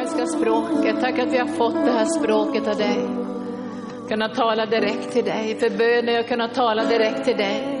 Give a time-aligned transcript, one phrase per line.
[0.00, 1.00] himmelska språket.
[1.00, 3.08] Tack att vi har fått det här språket av dig.
[4.08, 5.56] Kunna tala direkt till dig.
[5.60, 7.76] För bön är att kunna tala direkt till dig.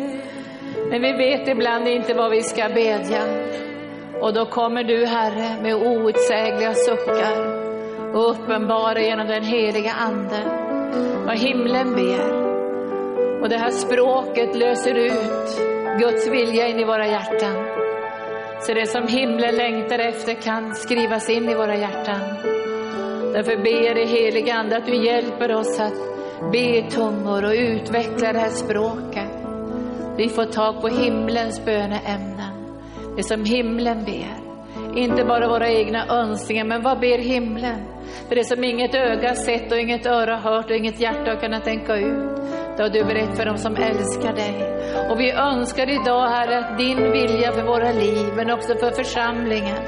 [0.90, 3.22] Men vi vet ibland inte vad vi ska bedja.
[4.20, 7.60] Och då kommer du, Herre, med outsägliga suckar
[8.14, 10.40] och uppenbara genom den heliga Ande
[11.26, 12.40] vad himlen ber.
[13.42, 15.60] Och det här språket löser ut
[16.00, 17.89] Guds vilja in i våra hjärtan.
[18.62, 22.20] Så det som himlen längtar efter kan skrivas in i våra hjärtan.
[23.32, 25.94] Därför ber jag dig helige Ande att du hjälper oss att
[26.52, 29.30] be i tungor och utveckla det här språket.
[30.16, 32.76] Vi får tag på himlens böneämnen.
[33.16, 34.39] Det som himlen ber.
[34.94, 37.80] Inte bara våra egna önskningar, men vad ber himlen?
[38.28, 41.64] För det som inget öga sett och inget öra hört och inget hjärta har kunnat
[41.64, 42.36] tänka ut.
[42.76, 44.54] Det har du berett för dem som älskar dig.
[45.10, 49.78] Och vi önskar idag, Herre, att din vilja för våra liv, men också för församlingen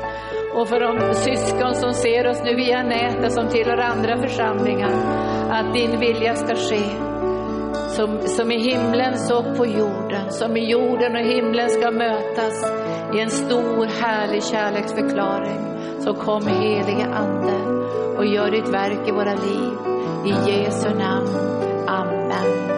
[0.54, 4.92] och för de syskon som ser oss nu via nätet som tillhör andra församlingar,
[5.50, 7.11] att din vilja ska ske.
[7.96, 12.64] Som, som i himlen så på jorden, som i jorden och himlen ska mötas
[13.14, 15.60] i en stor härlig kärleksförklaring.
[16.00, 17.52] Så kom helige Ande
[18.16, 19.72] och gör ditt verk i våra liv.
[20.26, 21.28] I Jesu namn.
[21.88, 22.68] Amen.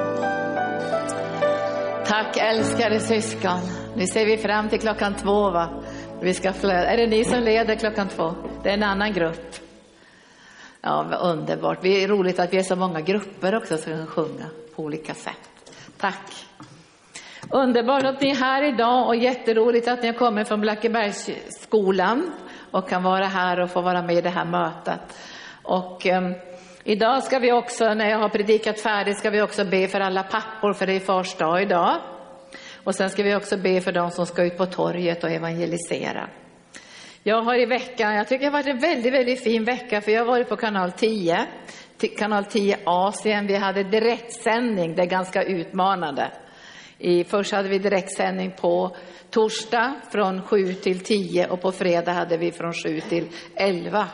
[2.07, 3.61] Tack älskade syskon.
[3.97, 5.83] Nu ser vi fram till klockan två va?
[6.23, 6.87] Vi ska flöda.
[6.87, 8.35] Är det ni som leder klockan två?
[8.63, 9.55] Det är en annan grupp.
[10.81, 11.79] Ja, vad underbart.
[11.83, 15.15] Det är roligt att vi är så många grupper också som kan sjunga på olika
[15.15, 15.73] sätt.
[15.99, 16.47] Tack.
[17.51, 22.33] Underbart att ni är här idag och jätteroligt att ni har kommit från Blackebergsskolan
[22.71, 25.01] och kan vara här och få vara med i det här mötet.
[25.63, 26.35] Och um,
[26.85, 30.23] idag ska vi också, när jag har predikat färdigt, ska vi också be för alla
[30.23, 31.97] pappor, för det är fars dag idag.
[32.85, 36.29] Och sen ska vi också be för de som ska ut på torget och evangelisera.
[37.23, 40.13] Jag har i veckan, jag tycker det har varit en väldigt, väldigt fin vecka, för
[40.13, 41.47] jag har varit på kanal 10,
[41.99, 43.47] kanal 10 Asien.
[43.47, 46.31] Vi hade direktsändning, det är ganska utmanande.
[46.99, 48.97] I, först hade vi direktsändning på
[49.31, 54.09] torsdag från 7 till 10 och på fredag hade vi från 7 till 11.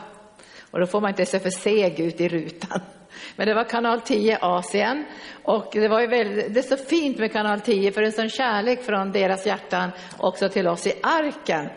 [0.71, 2.81] Och då får man inte se för seg ut i rutan.
[3.35, 5.05] Men det var kanal 10 Asien
[5.43, 8.07] och det var ju väldigt, det är så fint med kanal 10 för det är
[8.07, 11.69] en sån kärlek från deras hjärtan också till oss i arken.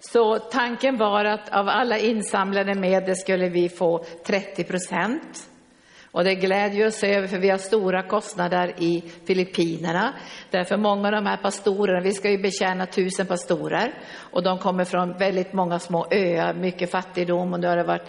[0.00, 5.48] Så tanken var att av alla insamlade medel skulle vi få 30 procent.
[6.16, 10.14] Och det glädjer oss över för vi har stora kostnader i Filippinerna.
[10.50, 14.84] Därför många av de här pastorerna, vi ska ju betjäna tusen pastorer och de kommer
[14.84, 18.02] från väldigt många små öar, mycket fattigdom och det har varit,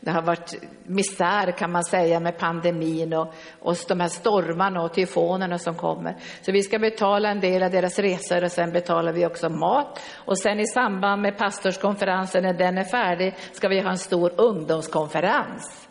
[0.00, 0.54] det har varit
[0.86, 6.16] misär kan man säga med pandemin och, och de här stormarna och tyfonerna som kommer.
[6.42, 10.00] Så vi ska betala en del av deras resor och sen betalar vi också mat.
[10.14, 14.32] Och sen i samband med pastorskonferensen när den är färdig ska vi ha en stor
[14.36, 15.83] ungdomskonferens.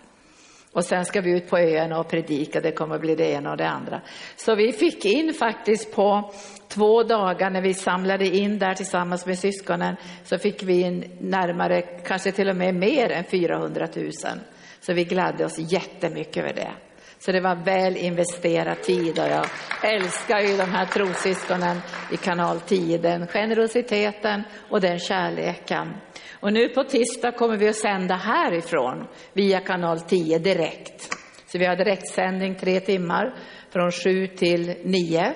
[0.73, 3.57] Och sen ska vi ut på öarna och predika, det kommer bli det ena och
[3.57, 4.01] det andra.
[4.35, 6.31] Så vi fick in faktiskt på
[6.67, 11.81] två dagar när vi samlade in där tillsammans med syskonen, så fick vi in närmare,
[11.81, 14.11] kanske till och med mer än 400 000.
[14.79, 16.71] Så vi gladde oss jättemycket över det.
[17.25, 19.45] Så det var väl investerad tid och jag
[19.83, 21.77] älskar ju de här trossyskonen
[22.11, 25.93] i kanal 10, den generositeten och den kärleken.
[26.39, 31.13] Och nu på tisdag kommer vi att sända härifrån via kanal 10 direkt.
[31.47, 33.35] Så vi har direktsändning tre timmar
[33.69, 35.33] från sju till nio.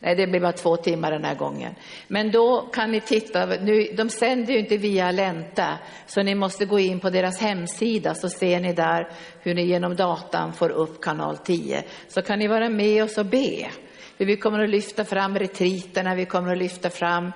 [0.00, 1.74] Nej, det blir bara två timmar den här gången.
[2.08, 6.64] Men då kan ni titta, nu, de sänder ju inte via Länta, så ni måste
[6.64, 11.00] gå in på deras hemsida så ser ni där hur ni genom datan får upp
[11.02, 11.84] kanal 10.
[12.08, 13.70] Så kan ni vara med oss och be.
[14.18, 17.32] För vi kommer att lyfta fram retriterna, vi kommer att lyfta fram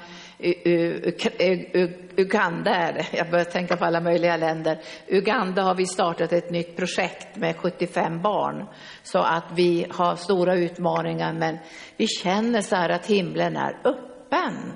[2.16, 3.06] Uganda är det.
[3.12, 4.80] Jag börjar tänka på alla möjliga länder.
[5.08, 8.66] Uganda har vi startat ett nytt projekt med 75 barn.
[9.02, 11.58] Så att vi har stora utmaningar men
[11.96, 14.72] vi känner så här att himlen är öppen.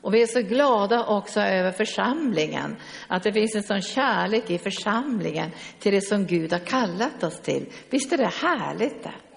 [0.00, 4.58] Och vi är så glada också över församlingen, att det finns en sån kärlek i
[4.58, 7.66] församlingen till det som Gud har kallat oss till.
[7.90, 9.27] Visst är det härligt det?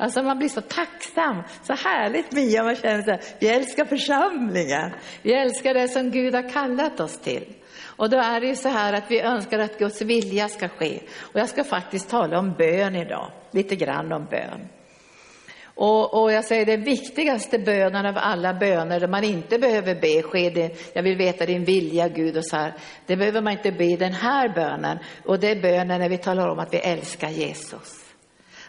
[0.00, 4.90] Alltså man blir så tacksam, så härligt Mia, man känner så här, vi älskar församlingen.
[5.22, 7.44] Vi älskar det som Gud har kallat oss till.
[7.84, 11.00] Och då är det ju så här att vi önskar att Guds vilja ska ske.
[11.20, 14.68] Och jag ska faktiskt tala om bön idag, lite grann om bön.
[15.64, 20.22] Och, och jag säger den viktigaste bönen av alla böner där man inte behöver be,
[20.22, 22.74] ske det, jag vill veta din vilja Gud och så här.
[23.06, 24.98] Det behöver man inte be den här bönen.
[25.24, 28.09] Och det är bönen när vi talar om att vi älskar Jesus.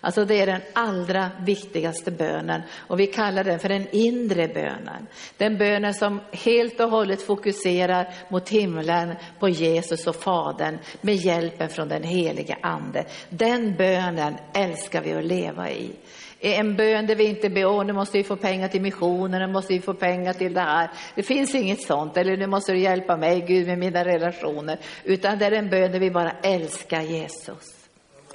[0.01, 5.07] Alltså det är den allra viktigaste bönen och vi kallar den för den inre bönen.
[5.38, 11.69] Den bönen som helt och hållet fokuserar mot himlen, på Jesus och Fadern med hjälpen
[11.69, 13.06] från den helige Ande.
[13.30, 15.92] Den bönen älskar vi att leva i.
[16.39, 19.48] En bön där vi inte ber, åh nu måste vi få pengar till missionen, nu
[19.48, 20.89] måste vi få pengar till det här.
[21.15, 24.77] Det finns inget sånt, eller nu måste du hjälpa mig Gud med mina relationer.
[25.03, 27.89] Utan det är en bön där vi bara älskar Jesus.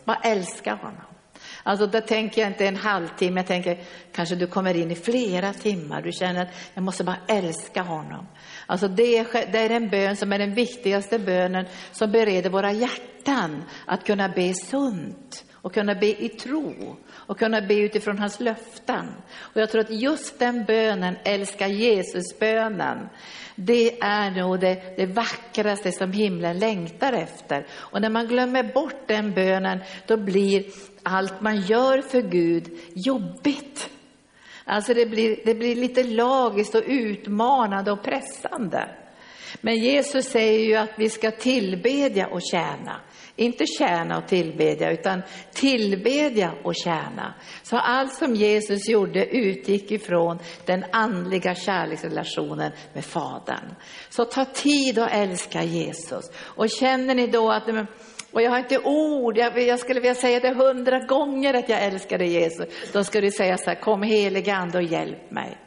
[0.04, 1.15] Bara älskar honom.
[1.66, 3.78] Alltså där tänker jag inte en halvtimme, jag tänker
[4.12, 6.02] kanske du kommer in i flera timmar.
[6.02, 8.26] Du känner att jag måste bara älska honom.
[8.66, 12.72] Alltså det är, det är en bön som är den viktigaste bönen som bereder våra
[12.72, 18.40] hjärtan att kunna be sunt och kunna be i tro och kunna be utifrån hans
[18.40, 19.06] löften.
[19.38, 23.08] Och jag tror att just den bönen, älska Jesus-bönen,
[23.54, 27.66] det är nog det, det vackraste som himlen längtar efter.
[27.72, 30.64] Och när man glömmer bort den bönen, då blir
[31.06, 33.90] allt man gör för Gud jobbigt.
[34.64, 38.88] Alltså det blir, det blir lite lagiskt och utmanande och pressande.
[39.60, 43.00] Men Jesus säger ju att vi ska tillbedja och tjäna.
[43.36, 45.22] Inte tjäna och tillbedja, utan
[45.52, 47.34] tillbedja och tjäna.
[47.62, 53.74] Så allt som Jesus gjorde utgick ifrån den andliga kärleksrelationen med Fadern.
[54.08, 56.24] Så ta tid att älska Jesus.
[56.38, 57.66] Och känner ni då att
[58.36, 61.84] och jag har inte ord, jag, jag skulle vilja säga det hundra gånger att jag
[61.84, 62.66] älskar dig Jesus.
[62.92, 65.58] Då ska du säga så här, kom helige ande och hjälp mig.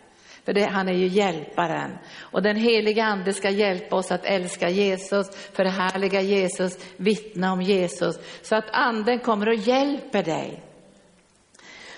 [0.46, 1.98] För det, han är ju hjälparen.
[2.20, 8.16] Och den heliga ande ska hjälpa oss att älska Jesus, förhärliga Jesus, vittna om Jesus.
[8.42, 10.64] Så att anden kommer och hjälper dig.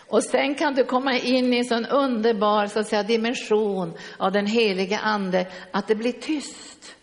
[0.07, 4.31] Och sen kan du komma in i en sån underbar så att säga, dimension av
[4.31, 6.95] den heliga ande, att det blir tyst.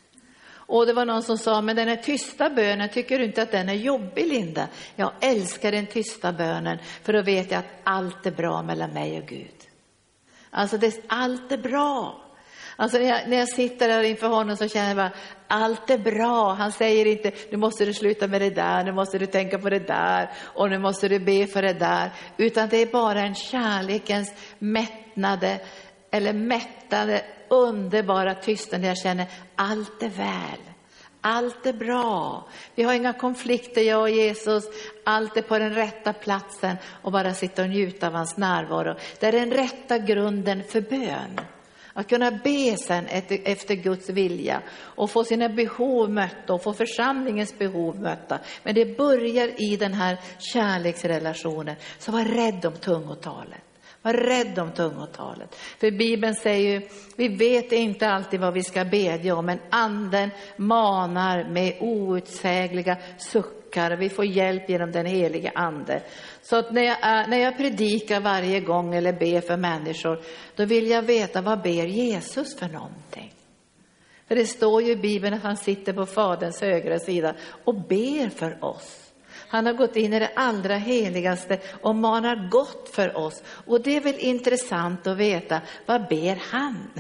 [0.69, 3.53] Och det var någon som sa, men den här tysta bönen, tycker du inte att
[3.53, 4.69] den är jobbig Linda?
[4.97, 9.19] Jag älskar den tysta bönen, för då vet jag att allt är bra mellan mig
[9.19, 9.57] och Gud.
[10.51, 12.25] Alltså det, allt är bra.
[12.77, 15.13] Alltså när jag, när jag sitter där inför honom så känner jag bara,
[15.49, 16.53] allt är bra.
[16.53, 19.71] Han säger inte, nu måste du sluta med det där, nu måste du tänka på
[19.71, 22.11] det där och nu måste du be för det där.
[22.37, 25.61] Utan det är bara en kärlekens mättnade,
[26.11, 30.61] eller mättade, underbara tystnad där jag känner, allt är väl.
[31.21, 32.49] Allt är bra.
[32.75, 34.65] Vi har inga konflikter, jag och Jesus.
[35.05, 38.95] Allt är på den rätta platsen och bara sitta och njuta av hans närvaro.
[39.21, 41.41] Det är den rätta grunden för bön.
[41.93, 43.07] Att kunna be sen
[43.45, 48.39] efter Guds vilja och få sina behov mötta och få församlingens behov mötta.
[48.63, 51.77] Men det börjar i den här kärleksrelationen.
[51.99, 53.68] Så var rädd om tungotalet.
[54.03, 55.55] Var rädd om tungotalet.
[55.55, 60.31] För Bibeln säger ju, vi vet inte alltid vad vi ska bedja om, men anden
[60.57, 63.97] manar med outsägliga suckar.
[63.97, 66.03] Vi får hjälp genom den helige ande.
[66.43, 66.99] Så att när jag,
[67.29, 70.21] när jag predikar varje gång eller ber för människor,
[70.57, 73.33] då vill jag veta vad ber Jesus för någonting.
[74.29, 77.35] För det står ju i Bibeln att han sitter på Faderns högra sida
[77.65, 79.08] och ber för oss.
[79.49, 83.43] Han har gått in i det allra heligaste och manar gott för oss.
[83.67, 86.91] Och det är väl intressant att veta, vad ber han?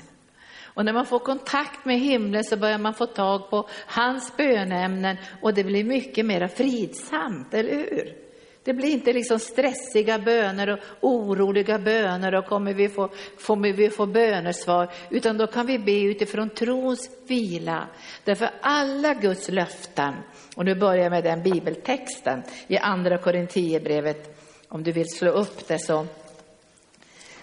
[0.78, 5.16] Och när man får kontakt med himlen så börjar man få tag på hans bönämnen
[5.42, 8.28] och det blir mycket mer fridsamt, eller hur?
[8.64, 13.08] Det blir inte liksom stressiga böner och oroliga böner och kommer vi få,
[13.46, 17.86] kommer vi få bönesvar, utan då kan vi be utifrån trons vila.
[18.24, 20.14] Därför alla Guds löften,
[20.58, 25.69] och nu börjar jag med den bibeltexten i andra Korinthierbrevet, om du vill slå upp
[25.69, 26.06] det så,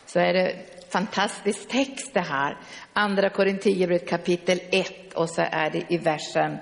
[0.05, 0.55] så är det
[0.89, 2.57] fantastisk text det här.
[2.93, 6.57] Andra Korinthierbrevet kapitel 1 och så är det i versen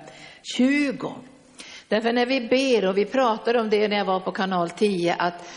[0.56, 1.14] 20.
[1.88, 5.14] Därför när vi ber, och vi pratade om det när jag var på kanal 10,
[5.14, 5.48] att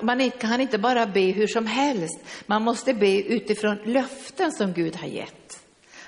[0.00, 2.20] man kan inte bara be hur som helst.
[2.46, 5.65] Man måste be utifrån löften som Gud har gett.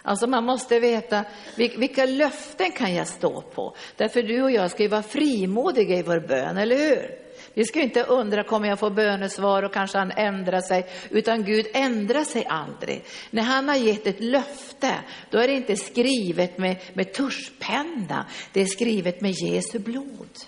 [0.09, 1.25] Alltså man måste veta
[1.57, 3.77] vilka löften kan jag stå på?
[3.97, 7.19] Därför du och jag ska ju vara frimodiga i vår bön, eller hur?
[7.55, 10.87] Vi ska inte undra, kommer jag få bönesvar och kanske han ändrar sig?
[11.11, 13.05] Utan Gud ändrar sig aldrig.
[13.31, 14.95] När han har gett ett löfte,
[15.31, 20.39] då är det inte skrivet med, med tuschpenna, det är skrivet med Jesu blod.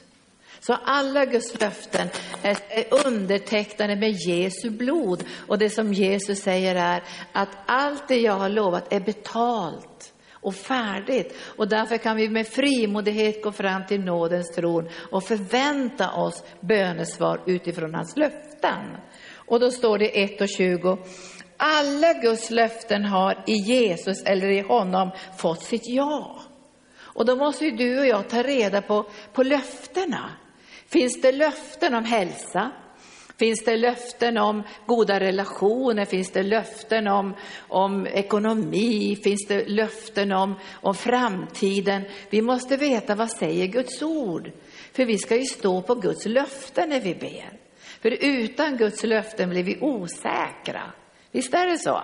[0.60, 2.08] Så alla Guds löften
[2.42, 5.24] är undertecknade med Jesu blod.
[5.48, 7.02] Och det som Jesus säger är
[7.32, 11.36] att allt det jag har lovat är betalt och färdigt.
[11.56, 17.40] Och därför kan vi med frimodighet gå fram till nådens tron och förvänta oss bönesvar
[17.46, 18.96] utifrån hans löften.
[19.34, 20.98] Och då står det 1 och 20.
[21.56, 26.40] Alla Guds löften har i Jesus eller i honom fått sitt ja.
[26.98, 30.30] Och då måste ju du och jag ta reda på, på löftena.
[30.92, 32.70] Finns det löften om hälsa?
[33.36, 36.04] Finns det löften om goda relationer?
[36.04, 37.34] Finns det löften om,
[37.68, 39.16] om ekonomi?
[39.24, 42.02] Finns det löften om, om framtiden?
[42.30, 44.50] Vi måste veta vad säger Guds ord?
[44.92, 47.58] För vi ska ju stå på Guds löften när vi ber.
[48.02, 50.92] För utan Guds löften blir vi osäkra.
[51.30, 52.02] Visst är det så?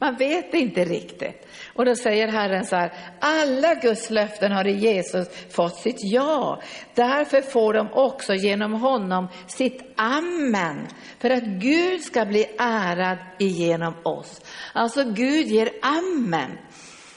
[0.00, 1.46] Man vet inte riktigt.
[1.74, 6.62] Och då säger Herren så här, alla Guds löften har i Jesus fått sitt ja.
[6.94, 10.86] Därför får de också genom honom sitt amen.
[11.18, 14.40] För att Gud ska bli ärad genom oss.
[14.72, 16.50] Alltså Gud ger amen.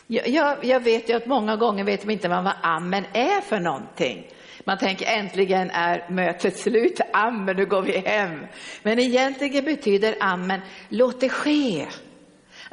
[0.08, 3.60] Jag, jag, jag vet ju att många gånger vet man inte vad amen är för
[3.60, 4.28] någonting.
[4.66, 8.46] Man tänker äntligen är mötet slut, amen, nu går vi hem.
[8.84, 11.88] Men egentligen betyder amen, låt det ske.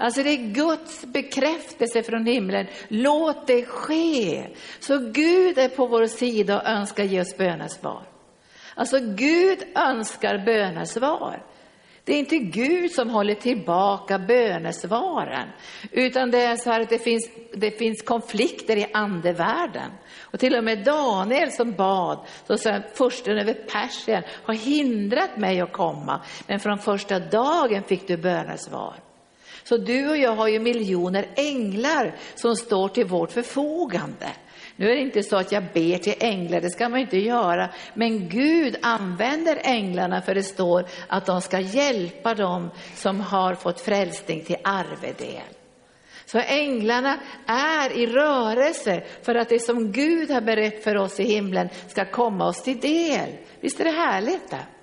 [0.00, 2.67] Alltså det är Guds bekräftelse från himlen.
[2.88, 4.47] Låt det ske.
[4.81, 8.02] Så Gud är på vår sida och önskar ge oss bönesvar.
[8.75, 11.43] Alltså Gud önskar bönesvar.
[12.05, 15.49] Det är inte Gud som håller tillbaka bönesvaren,
[15.90, 19.90] utan det är så här att det finns, det finns konflikter i andevärlden.
[20.21, 25.61] Och till och med Daniel som bad, så sa försten över Persien har hindrat mig
[25.61, 28.95] att komma, men från första dagen fick du bönesvar.
[29.68, 34.28] Så du och jag har ju miljoner änglar som står till vårt förfogande.
[34.76, 37.70] Nu är det inte så att jag ber till änglar, det ska man inte göra.
[37.94, 43.80] Men Gud använder änglarna för det står att de ska hjälpa dem som har fått
[43.80, 45.52] frälsning till arvedel.
[46.26, 51.25] Så änglarna är i rörelse för att det som Gud har berett för oss i
[51.25, 53.28] himlen ska komma oss till del.
[53.60, 54.50] Visst är det härligt?
[54.50, 54.77] Det?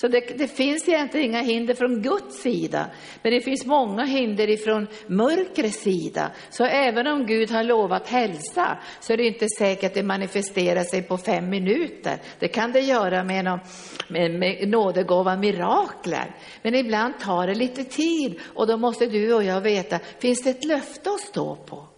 [0.00, 2.90] Så det, det, finns egentligen inga hinder från Guds sida,
[3.22, 6.30] men det finns många hinder ifrån mörkrets sida.
[6.50, 10.84] Så även om Gud har lovat hälsa, så är det inte säkert att det manifesterar
[10.84, 12.18] sig på fem minuter.
[12.38, 13.60] Det kan det göra med, någon,
[14.08, 16.36] med, med nådegåvan mirakler.
[16.62, 20.50] Men ibland tar det lite tid och då måste du och jag veta, finns det
[20.50, 21.89] ett löfte att stå på?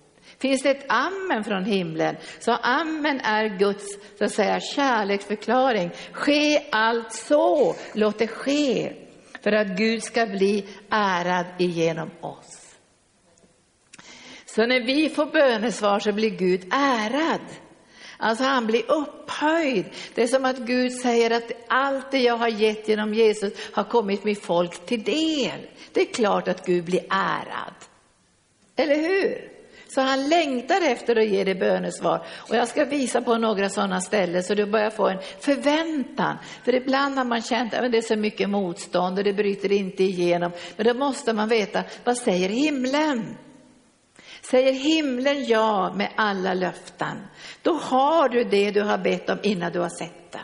[0.42, 2.16] Finns det ett amen från himlen?
[2.40, 5.90] Så amen är Guds så att säga, kärleksförklaring.
[6.12, 8.92] Ske allt så, låt det ske,
[9.42, 12.76] för att Gud ska bli ärad igenom oss.
[14.46, 17.40] Så när vi får bönesvar så blir Gud ärad.
[18.18, 19.84] Alltså han blir upphöjd.
[20.14, 23.84] Det är som att Gud säger att allt det jag har gett genom Jesus har
[23.84, 25.66] kommit mitt folk till del.
[25.92, 27.74] Det är klart att Gud blir ärad.
[28.76, 29.51] Eller hur?
[29.94, 32.26] Så han längtar efter att ge dig bönesvar.
[32.48, 36.36] Och jag ska visa på några sådana ställen så du börjar få en förväntan.
[36.64, 40.02] För ibland har man känt att det är så mycket motstånd och det bryter inte
[40.02, 40.52] igenom.
[40.76, 43.36] Men då måste man veta, vad säger himlen?
[44.42, 47.26] Säger himlen ja med alla löften,
[47.62, 50.40] då har du det du har bett om innan du har sett det.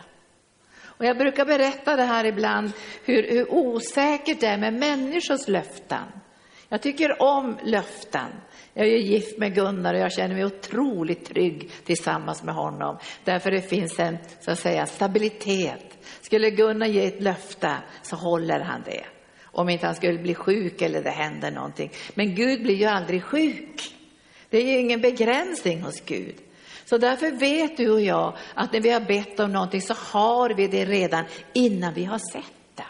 [0.83, 2.71] Och jag brukar berätta det här ibland,
[3.03, 6.05] hur, hur osäkert det är med människors löften.
[6.69, 8.29] Jag tycker om löften.
[8.79, 12.97] Jag är gift med Gunnar och jag känner mig otroligt trygg tillsammans med honom.
[13.23, 15.97] Därför det finns en så att säga, stabilitet.
[16.21, 19.03] Skulle Gunnar ge ett löfte så håller han det.
[19.43, 21.91] Om inte han skulle bli sjuk eller det händer någonting.
[22.13, 23.95] Men Gud blir ju aldrig sjuk.
[24.49, 26.35] Det är ju ingen begränsning hos Gud.
[26.85, 30.49] Så därför vet du och jag att när vi har bett om någonting så har
[30.49, 32.83] vi det redan innan vi har sett det.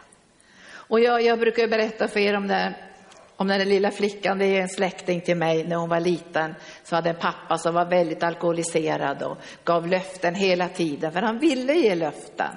[0.71, 2.75] Och jag, jag brukar berätta för er om det
[3.39, 6.55] om den där lilla flickan, det är en släkting till mig, när hon var liten
[6.83, 11.39] så hade en pappa som var väldigt alkoholiserad och gav löften hela tiden, för han
[11.39, 12.51] ville ge löften.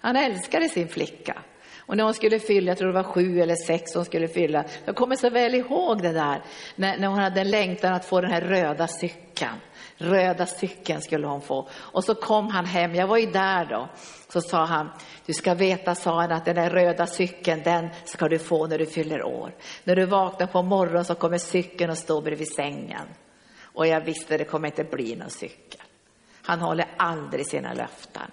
[0.00, 1.42] Han älskade sin flicka.
[1.86, 4.64] Och när hon skulle fylla, jag tror det var sju eller sex hon skulle fylla,
[4.84, 6.42] jag kommer så väl ihåg det där,
[6.76, 9.56] när, när hon hade en längtan att få den här röda cykeln.
[9.96, 11.68] Röda cykeln skulle hon få.
[11.74, 13.88] Och så kom han hem, jag var ju där då.
[14.28, 14.90] Så sa han,
[15.26, 18.78] du ska veta, sa han, att den där röda cykeln, den ska du få när
[18.78, 19.54] du fyller år.
[19.84, 23.08] När du vaknar på morgonen så kommer cykeln att stå bredvid sängen.
[23.62, 25.82] Och jag visste, det kommer inte bli någon cykel.
[26.42, 28.30] Han håller aldrig sina löften.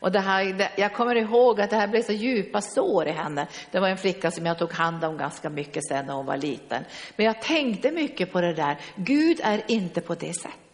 [0.00, 3.46] Och det här, jag kommer ihåg att det här blev så djupa sår i henne.
[3.70, 6.36] Det var en flicka som jag tog hand om ganska mycket sen när hon var
[6.36, 6.84] liten.
[7.16, 8.78] Men jag tänkte mycket på det där.
[8.96, 10.68] Gud är inte på det sättet.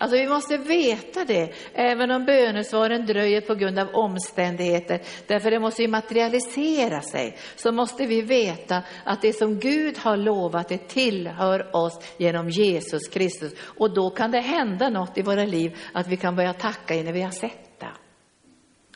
[0.00, 5.58] Alltså vi måste veta det, även om bönesvaren dröjer på grund av omständigheter, därför det
[5.58, 10.88] måste ju materialisera sig, så måste vi veta att det som Gud har lovat, det
[10.88, 13.52] tillhör oss genom Jesus Kristus.
[13.60, 17.12] Och då kan det hända något i våra liv, att vi kan börja tacka innan
[17.12, 17.67] vi har sett det.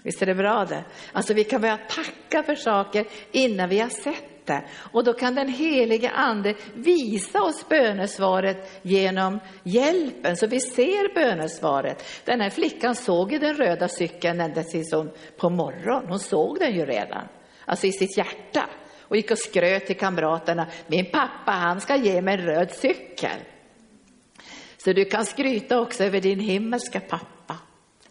[0.02, 0.84] Visst är det bra det?
[1.12, 4.64] Alltså vi kan börja tacka för saker innan vi har sett det.
[4.92, 12.04] Och då kan den helige ande visa oss bönesvaret genom hjälpen, så vi ser bönesvaret.
[12.24, 16.58] Den här flickan såg ju den röda cykeln ända tills hon på morgonen, hon såg
[16.58, 17.28] den ju redan,
[17.64, 18.68] alltså i sitt hjärta.
[19.00, 23.38] Och gick och skröt till kamraterna, min pappa han ska ge mig en röd cykel.
[24.84, 27.58] Så du kan skryta också över din himmelska pappa,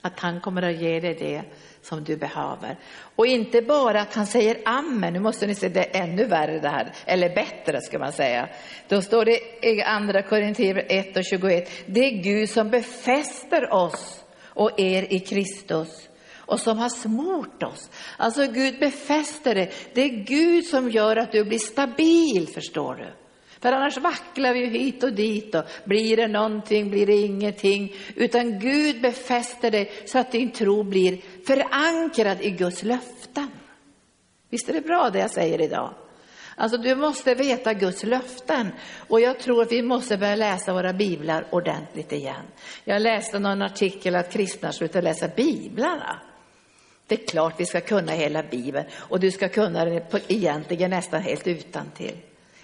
[0.02, 1.44] att han kommer att ge dig det
[1.82, 2.78] som du behöver.
[3.16, 6.60] Och inte bara att han säger amen, nu måste ni se det är ännu värre
[6.60, 8.50] det här, eller bättre ska man säga.
[8.88, 14.24] Då står det i andra Korinthierbrevet 1 och 21, det är Gud som befäster oss
[14.44, 16.10] och er i Kristus
[16.52, 17.90] och som har smort oss.
[18.18, 19.72] Alltså Gud befäster det.
[19.94, 23.08] Det är Gud som gör att du blir stabil, förstår du.
[23.62, 27.96] För annars vacklar vi ju hit och dit och blir det någonting, blir det ingenting.
[28.16, 33.52] Utan Gud befäster dig så att din tro blir förankrad i Guds löften.
[34.50, 35.94] Visst är det bra det jag säger idag?
[36.56, 38.72] Alltså du måste veta Guds löften
[39.08, 42.46] och jag tror att vi måste börja läsa våra biblar ordentligt igen.
[42.84, 46.20] Jag läste någon artikel att kristna slutar läsa biblarna.
[47.08, 51.22] Det är klart vi ska kunna hela bibeln och du ska kunna den egentligen nästan
[51.22, 52.18] helt utan till.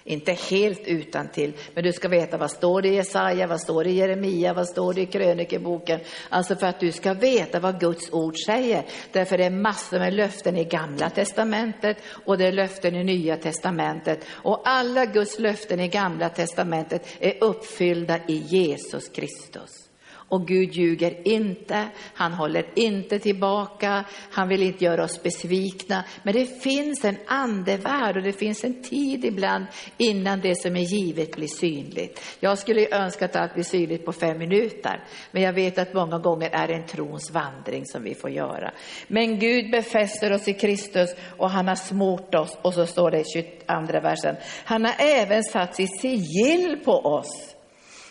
[0.08, 3.84] Inte helt utan till, men du ska veta vad står det i Jesaja, vad står
[3.84, 6.00] det i Jeremia, vad står det i krönikeboken.
[6.28, 8.84] Alltså för att du ska veta vad Guds ord säger.
[9.12, 13.36] Därför det är massor med löften i gamla testamentet och det är löften i nya
[13.36, 14.24] testamentet.
[14.30, 19.87] Och alla Guds löften i gamla testamentet är uppfyllda i Jesus Kristus.
[20.28, 26.04] Och Gud ljuger inte, han håller inte tillbaka, han vill inte göra oss besvikna.
[26.22, 29.66] Men det finns en andevärld och det finns en tid ibland
[29.96, 32.20] innan det som är givet blir synligt.
[32.40, 36.18] Jag skulle önska att allt blir synligt på fem minuter, men jag vet att många
[36.18, 38.72] gånger är det en trons vandring som vi får göra.
[39.06, 43.20] Men Gud befäster oss i Kristus och han har smort oss, och så står det
[43.20, 47.47] i 22 versen, han har även satt sitt sigill på oss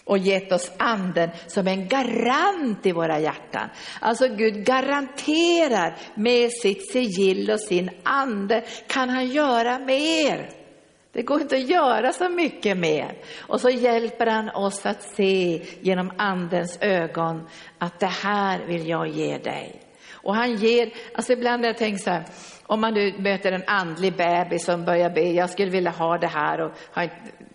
[0.07, 3.69] och gett oss anden som en garant i våra hjärtan.
[3.99, 10.49] Alltså Gud garanterar med sitt sigill och sin ande kan han göra mer.
[11.13, 13.17] Det går inte att göra så mycket mer.
[13.47, 17.47] Och så hjälper han oss att se genom andens ögon
[17.77, 19.81] att det här vill jag ge dig.
[20.11, 22.23] Och han ger, alltså ibland har jag tänkt så här,
[22.65, 26.27] om man nu möter en andlig bebis som börjar be, jag skulle vilja ha det
[26.27, 26.71] här och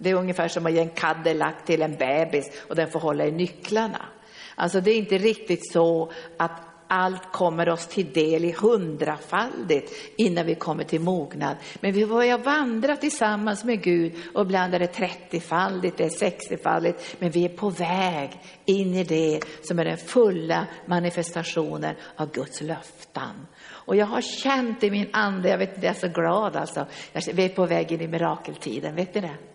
[0.02, 3.26] det är ungefär som att ge en Cadillac till en bebis och den får hålla
[3.26, 4.06] i nycklarna.
[4.54, 6.60] Alltså det är inte riktigt så att
[6.92, 11.56] allt kommer oss till del i hundrafaldigt innan vi kommer till mognad.
[11.80, 17.16] Men vi börjar vandra tillsammans med Gud och ibland är det trettiofaldigt, det är sextiofaldigt,
[17.18, 18.30] men vi är på väg
[18.64, 23.46] in i det som är den fulla manifestationen av Guds löften.
[23.64, 26.86] Och jag har känt i min ande, jag vet inte, jag är så glad alltså,
[27.32, 29.51] vi är på väg in i mirakeltiden, vet ni det?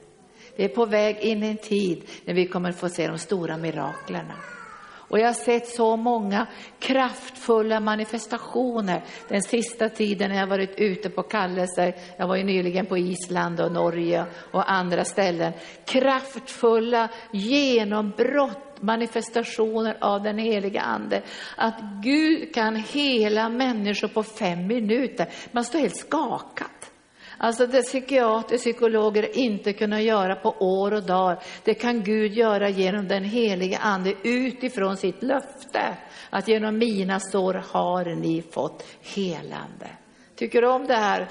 [0.57, 3.57] Vi är på väg in i en tid när vi kommer få se de stora
[3.57, 4.33] miraklerna.
[5.09, 6.47] Och jag har sett så många
[6.79, 11.95] kraftfulla manifestationer den sista tiden när jag varit ute på kallelser.
[12.17, 15.53] Jag var ju nyligen på Island och Norge och andra ställen.
[15.85, 21.21] Kraftfulla genombrott, manifestationer av den heliga ande.
[21.55, 25.29] Att Gud kan hela människor på fem minuter.
[25.51, 26.76] Man står helt skakad.
[27.37, 32.69] Alltså det psykiater, psykologer inte kunna göra på år och dagar, det kan Gud göra
[32.69, 35.97] genom den helige ande utifrån sitt löfte.
[36.29, 39.87] Att genom mina sår har ni fått helande.
[40.35, 41.29] Tycker du om det här?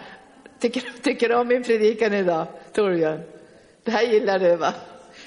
[0.58, 3.20] Tycker, tycker du om min predikan idag, Torbjörn?
[3.84, 4.74] Det här gillar du va?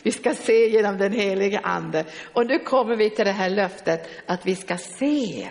[0.03, 2.05] Vi ska se genom den helige ande.
[2.33, 5.49] Och nu kommer vi till det här löftet att vi ska se.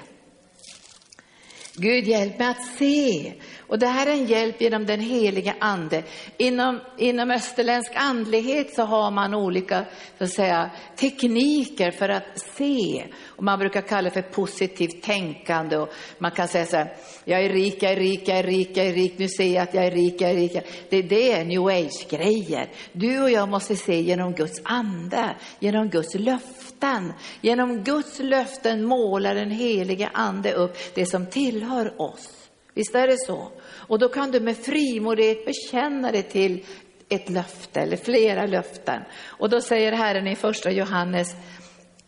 [1.74, 3.32] Gud hjälp mig att se.
[3.68, 6.02] Och det här är en hjälp genom den heliga ande.
[6.37, 9.85] Inom, inom österländsk andlighet så har man olika
[10.18, 13.04] så att säga, tekniker för att se.
[13.26, 15.76] Och man brukar kalla det för positivt tänkande.
[15.76, 18.70] Och man kan säga så här, jag är rik, jag är rik, jag är rik,
[18.74, 20.52] jag är rik, nu ser jag att jag är rik, jag är rik.
[20.90, 22.70] Det, det är new age-grejer.
[22.92, 27.12] Du och jag måste se genom Guds ande, genom Guds löften.
[27.40, 32.38] Genom Guds löften målar den helige ande upp det som tillhör oss.
[32.78, 33.52] Visst är det så?
[33.62, 36.64] Och då kan du med frimodighet bekänna dig till
[37.08, 39.02] ett löfte eller flera löften.
[39.24, 41.34] Och då säger Herren i första Johannes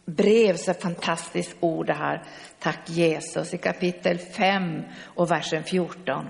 [0.04, 2.24] brev, så fantastiskt ord det här.
[2.59, 6.26] Tack Jesus, i kapitel 5 och versen 14.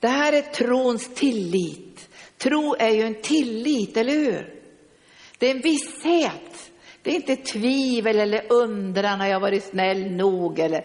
[0.00, 2.08] Det här är trons tillit.
[2.38, 4.54] Tro är ju en tillit, eller hur?
[5.38, 6.70] Det är en visshet.
[7.06, 10.84] Det är inte tvivel eller undran, har jag varit snäll nog eller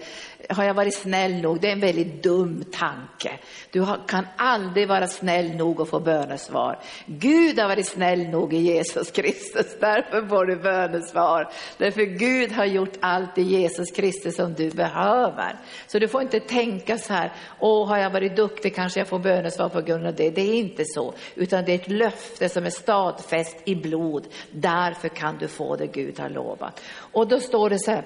[0.49, 1.61] har jag varit snäll nog?
[1.61, 3.39] Det är en väldigt dum tanke.
[3.71, 6.79] Du kan aldrig vara snäll nog att få bönesvar.
[7.05, 11.49] Gud har varit snäll nog i Jesus Kristus, därför får du bönesvar.
[11.77, 15.55] Därför Gud har gjort allt i Jesus Kristus som du behöver.
[15.87, 19.19] Så du får inte tänka så här, åh har jag varit duktig kanske jag får
[19.19, 20.29] bönesvar på grund av det.
[20.29, 24.27] Det är inte så, utan det är ett löfte som är stadfäst i blod.
[24.51, 26.81] Därför kan du få det Gud har lovat.
[27.11, 28.03] Och då står det så här,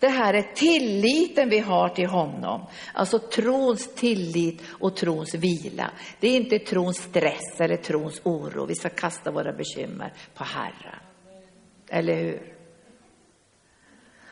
[0.00, 2.66] det här är tilliten vi har till honom.
[2.92, 5.90] Alltså trons tillit och trons vila.
[6.20, 8.66] Det är inte trons stress eller trons oro.
[8.66, 11.00] Vi ska kasta våra bekymmer på Herren.
[11.88, 12.52] Eller hur?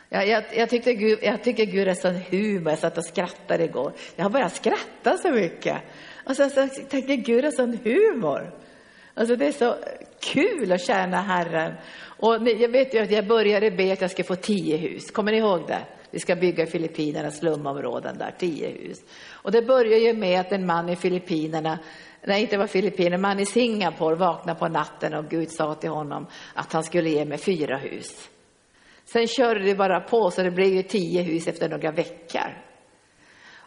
[0.09, 2.71] Jag, jag, jag, tyckte Gud, jag tycker Gud är sån humor.
[2.71, 3.93] Jag satt och skrattade igår.
[4.17, 5.77] Jag har börjat skratta så mycket.
[6.25, 8.64] Alltså, jag tänker Gud är sån humor.
[9.15, 9.77] Alltså det är så
[10.21, 11.75] kul att tjäna Herren.
[12.05, 15.11] Och jag vet ju att jag började be att jag ska få tio hus.
[15.11, 15.85] Kommer ni ihåg det?
[16.11, 18.99] Vi ska bygga i Filippinerna, slumområden där, tio hus.
[19.33, 21.79] Och det började ju med att en man i Filippinerna,
[22.25, 25.91] nej inte var Filippinerna, en man i Singapore vaknade på natten och Gud sa till
[25.91, 28.31] honom att han skulle ge mig fyra hus.
[29.05, 32.74] Sen körde det bara på så det blev ju tio hus efter några veckor.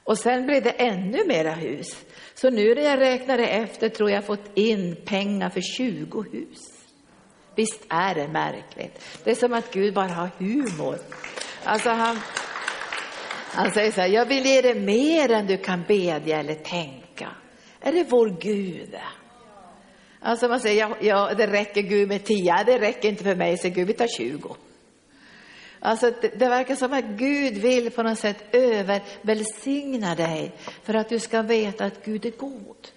[0.08, 2.06] Och sen blev det ännu mera hus.
[2.34, 6.60] Så nu när jag räknade efter tror jag fått in pengar för 20 hus.
[7.56, 9.22] Visst är det märkligt?
[9.24, 10.98] Det är som att Gud bara har humor.
[11.64, 12.20] Alltså han,
[13.52, 17.30] han säger så här, jag vill ge dig mer än du kan bedja eller tänka.
[17.82, 18.96] Är det vår Gud?
[20.20, 23.58] Alltså man säger, ja, ja det räcker Gud med tio, det räcker inte för mig,
[23.58, 24.56] så Gud vi tar 20.
[25.80, 30.52] Alltså det, det verkar som att Gud vill på något sätt övervälsigna dig
[30.84, 32.88] för att du ska veta att Gud är god.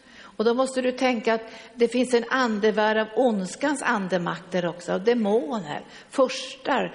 [0.40, 5.04] Och då måste du tänka att det finns en andevärld av ondskans andemakter också, av
[5.04, 6.94] demoner, furstar,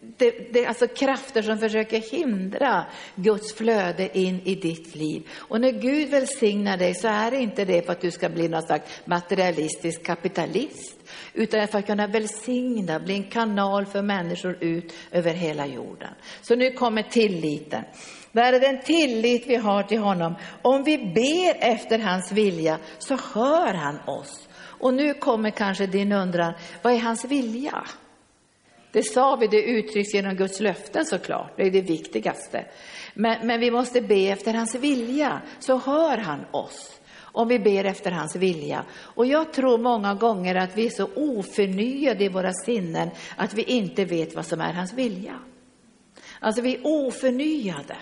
[0.00, 5.28] det, det är alltså krafter som försöker hindra Guds flöde in i ditt liv.
[5.34, 8.48] Och när Gud välsignar dig så är det inte det för att du ska bli
[8.48, 10.97] någon slags materialistisk kapitalist,
[11.34, 16.10] utan för att kunna välsigna, bli en kanal för människor ut över hela jorden.
[16.40, 17.84] Så nu kommer tilliten.
[18.32, 20.34] Det är den tillit vi har till honom.
[20.62, 24.48] Om vi ber efter hans vilja så hör han oss.
[24.58, 27.84] Och nu kommer kanske din undran, vad är hans vilja?
[28.92, 32.64] Det sa vi, det uttrycks genom Guds löften såklart, det är det viktigaste.
[33.14, 36.97] Men, men vi måste be efter hans vilja, så hör han oss
[37.32, 38.84] om vi ber efter hans vilja.
[38.98, 43.62] Och jag tror många gånger att vi är så oförnyade i våra sinnen att vi
[43.62, 45.34] inte vet vad som är hans vilja.
[46.40, 47.96] Alltså vi är oförnyade.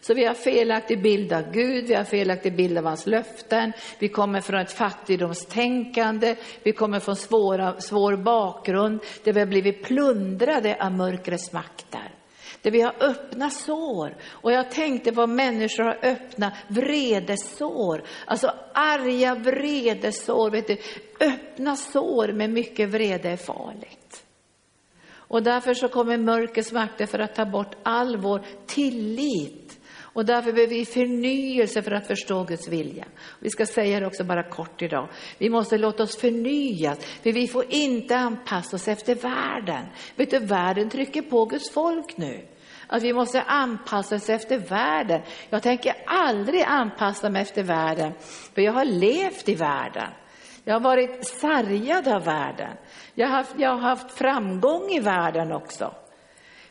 [0.00, 4.08] Så vi har felaktig bild av Gud, vi har felaktig bild av hans löften, vi
[4.08, 10.76] kommer från ett fattigdomstänkande, vi kommer från svåra, svår bakgrund där vi har blivit plundrade
[10.80, 12.03] av mörkrets makter.
[12.64, 14.16] Där vi har öppna sår.
[14.24, 18.02] Och jag tänkte vad människor har öppna vredesår.
[18.26, 20.50] Alltså arga vredesår.
[20.50, 20.76] Vet du,
[21.20, 24.24] öppna sår med mycket vrede är farligt.
[25.12, 29.80] Och därför så kommer mörkrets makter för att ta bort all vår tillit
[30.14, 33.04] och därför behöver vi förnyelse för att förstå Guds vilja.
[33.40, 35.08] Vi ska säga det också bara kort idag.
[35.38, 39.86] Vi måste låta oss förnyas, för vi får inte anpassa oss efter världen.
[40.16, 42.53] Vet du, världen trycker på Guds folk nu.
[42.94, 45.22] Att vi måste anpassa oss efter världen.
[45.50, 48.12] Jag tänker aldrig anpassa mig efter världen,
[48.54, 50.08] för jag har levt i världen.
[50.64, 52.70] Jag har varit sargad av världen.
[53.14, 55.94] Jag har haft, jag har haft framgång i världen också.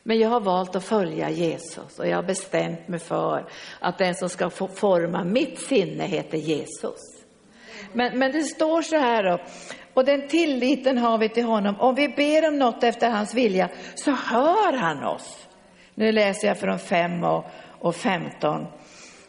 [0.03, 4.15] Men jag har valt att följa Jesus och jag har bestämt mig för att den
[4.15, 6.99] som ska få forma mitt sinne heter Jesus.
[7.93, 9.39] Men, men det står så här då,
[9.93, 11.75] och den tilliten har vi till honom.
[11.79, 15.47] Om vi ber om något efter hans vilja så hör han oss.
[15.95, 17.45] Nu läser jag från 5 och,
[17.79, 18.65] och 15.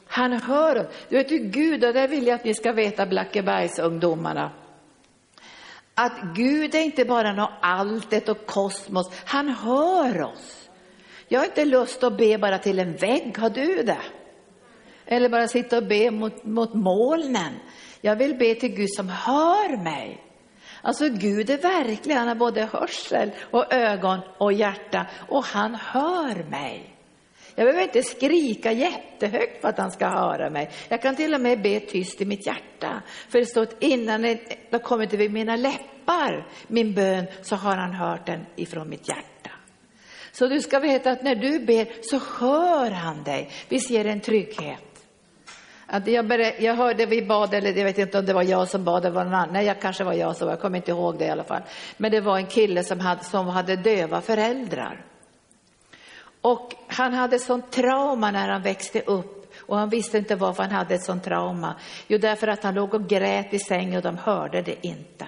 [0.07, 0.87] Han hör oss.
[1.09, 4.51] Du vet Gud, och det vill jag att ni ska veta, Blackebergsungdomarna
[5.95, 10.69] att Gud är inte bara något alltet och kosmos, han hör oss.
[11.29, 14.03] Jag har inte lust att be bara till en vägg, har du det?
[15.07, 17.53] Eller bara sitta och be mot, mot molnen.
[18.01, 20.24] Jag vill be till Gud som hör mig.
[20.85, 26.51] Alltså Gud är verklig, han har både hörsel och ögon och hjärta och han hör
[26.51, 26.95] mig.
[27.55, 30.71] Jag behöver inte skrika jättehögt för att han ska höra mig.
[30.89, 33.03] Jag kan till och med be tyst i mitt hjärta.
[33.29, 34.39] För det står att innan det
[34.71, 39.51] har kommit till mina läppar, min bön, så har han hört den ifrån mitt hjärta.
[40.33, 43.51] Så du ska veta att när du ber så hör han dig.
[43.69, 44.94] Vi ser en trygghet.
[45.95, 48.69] Att jag, berä, jag hörde vi bad, eller jag vet inte om det var jag
[48.69, 49.53] som bad eller var någon annan.
[49.53, 51.63] Nej, jag kanske var jag som jag kommer inte ihåg det i alla fall.
[51.97, 55.05] Men det var en kille som hade, som hade döva föräldrar.
[56.41, 60.73] Och han hade sånt trauma när han växte upp och han visste inte varför han
[60.73, 61.75] hade ett sånt trauma.
[62.07, 65.27] Jo, därför att han låg och grät i sängen och de hörde det inte.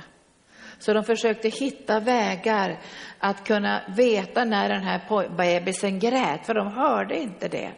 [0.78, 2.78] Så de försökte hitta vägar
[3.18, 7.70] att kunna veta när den här bebisen grät, för de hörde inte det.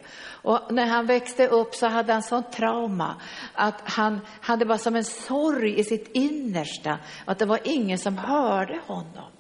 [0.43, 3.15] Och när han växte upp så hade han sånt trauma
[3.55, 8.19] att han hade bara som en sorg i sitt innersta, att det var ingen som
[8.19, 9.31] hörde honom.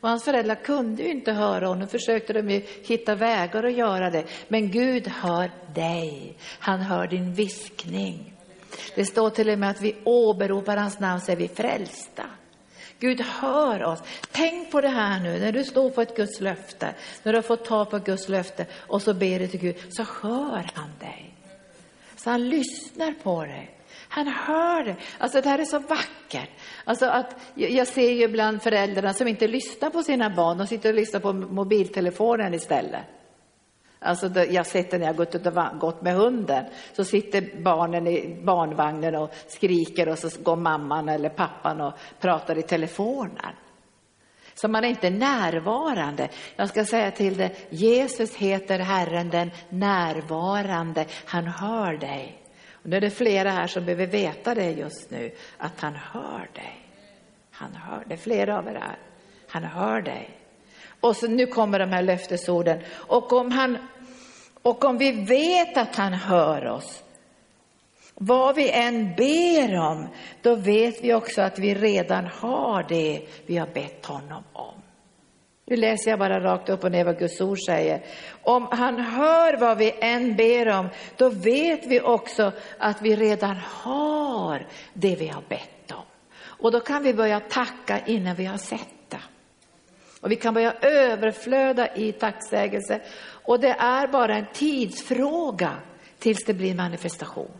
[0.00, 4.10] Och hans föräldrar kunde ju inte höra honom, försökte de ju hitta vägar att göra
[4.10, 4.24] det.
[4.48, 8.32] Men Gud hör dig, han hör din viskning.
[8.94, 12.24] Det står till och med att vi åberopar hans namn så är vi frälsta.
[12.98, 14.02] Gud hör oss.
[14.32, 17.42] Tänk på det här nu när du står på ett Guds löfte, när du har
[17.42, 21.34] fått ta på Guds löfte och så ber du till Gud, så hör han dig.
[22.16, 23.70] Så han lyssnar på dig.
[24.08, 24.96] Han hör det.
[25.18, 26.50] Alltså det här är så vackert.
[26.84, 30.88] Alltså att, jag ser ju ibland föräldrarna som inte lyssnar på sina barn, de sitter
[30.88, 33.04] och lyssnar på mobiltelefonen istället.
[34.06, 36.64] Alltså jag har sett det när jag gått, ut och gått med hunden.
[36.92, 42.58] Så sitter barnen i barnvagnen och skriker och så går mamman eller pappan och pratar
[42.58, 43.52] i telefonen.
[44.54, 46.28] Så man är inte närvarande.
[46.56, 51.06] Jag ska säga till dig, Jesus heter Herren den närvarande.
[51.24, 52.42] Han hör dig.
[52.72, 56.48] Och nu är det flera här som behöver veta det just nu, att han hör
[56.54, 56.88] dig.
[57.50, 58.16] Han hör det.
[58.16, 58.98] Flera av er här.
[59.48, 60.30] Han hör dig.
[61.00, 62.80] Och så nu kommer de här löftesorden.
[62.92, 63.78] Och om, han,
[64.66, 67.02] och om vi vet att han hör oss,
[68.14, 70.08] vad vi än ber om,
[70.42, 74.74] då vet vi också att vi redan har det vi har bett honom om.
[75.66, 78.02] Nu läser jag bara rakt upp och ner vad Guds ord säger.
[78.42, 83.56] Om han hör vad vi än ber om, då vet vi också att vi redan
[83.56, 86.04] har det vi har bett om.
[86.38, 89.22] Och då kan vi börja tacka innan vi har sett det.
[90.20, 93.00] Och vi kan börja överflöda i tacksägelse.
[93.46, 95.72] Och det är bara en tidsfråga
[96.18, 97.50] tills det blir manifestation.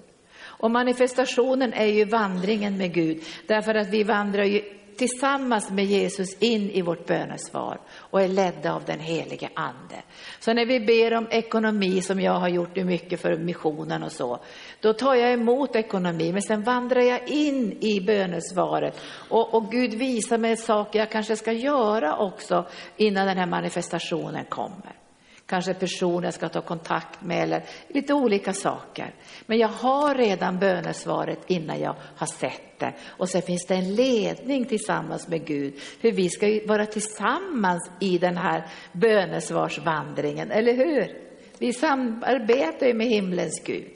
[0.58, 4.62] Och manifestationen är ju vandringen med Gud, därför att vi vandrar ju
[4.96, 10.02] tillsammans med Jesus in i vårt bönesvar och är ledda av den helige ande.
[10.40, 14.38] Så när vi ber om ekonomi, som jag har gjort mycket för missionen och så,
[14.80, 19.94] då tar jag emot ekonomi, men sen vandrar jag in i bönesvaret och, och Gud
[19.94, 22.64] visar mig saker jag kanske ska göra också
[22.96, 25.05] innan den här manifestationen kommer
[25.46, 29.14] kanske personer jag ska ta kontakt med eller lite olika saker.
[29.46, 32.94] Men jag har redan bönesvaret innan jag har sett det.
[33.06, 37.90] Och sen finns det en ledning tillsammans med Gud, för vi ska ju vara tillsammans
[38.00, 41.26] i den här bönesvarsvandringen, eller hur?
[41.58, 43.92] Vi samarbetar ju med himlens Gud.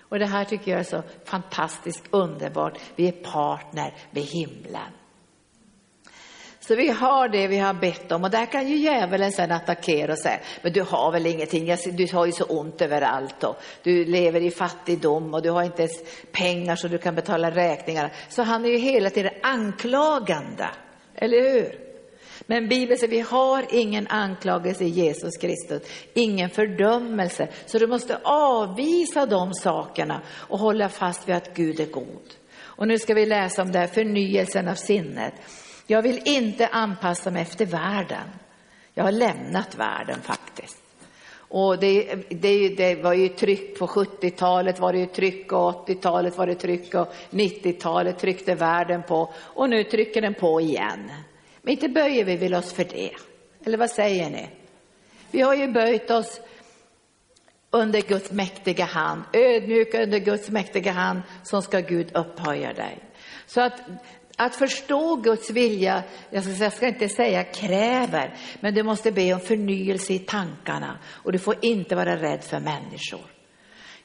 [0.00, 2.78] Och det här tycker jag är så fantastiskt underbart.
[2.96, 4.92] Vi är partner med himlen.
[6.66, 10.12] Så vi har det vi har bett om och där kan ju djävulen sen attackera
[10.12, 14.04] och säga, men du har väl ingenting, du har ju så ont överallt och du
[14.04, 16.02] lever i fattigdom och du har inte ens
[16.32, 18.10] pengar så du kan betala räkningarna.
[18.28, 20.68] Så han är ju hela tiden anklagande,
[21.14, 21.78] eller hur?
[22.46, 25.82] Men Bibeln säger vi har ingen anklagelse i Jesus Kristus,
[26.14, 27.48] ingen fördömelse.
[27.66, 32.34] Så du måste avvisa de sakerna och hålla fast vid att Gud är god.
[32.58, 35.34] Och nu ska vi läsa om det här förnyelsen av sinnet.
[35.86, 38.28] Jag vill inte anpassa mig efter världen.
[38.94, 40.82] Jag har lämnat världen faktiskt.
[41.48, 46.38] Och det, det, det var ju tryck på 70-talet, var det ju tryck och 80-talet
[46.38, 51.10] var det tryck och 90-talet tryckte världen på och nu trycker den på igen.
[51.62, 53.10] Men inte böjer vi väl oss för det?
[53.64, 54.48] Eller vad säger ni?
[55.30, 56.40] Vi har ju böjt oss
[57.70, 62.98] under Guds mäktiga hand, ödmjuka under Guds mäktiga hand, som ska Gud upphöja dig.
[63.46, 63.80] Så att
[64.36, 69.34] att förstå Guds vilja, jag ska, jag ska, inte säga kräver, men du måste be
[69.34, 73.30] om förnyelse i tankarna och du får inte vara rädd för människor.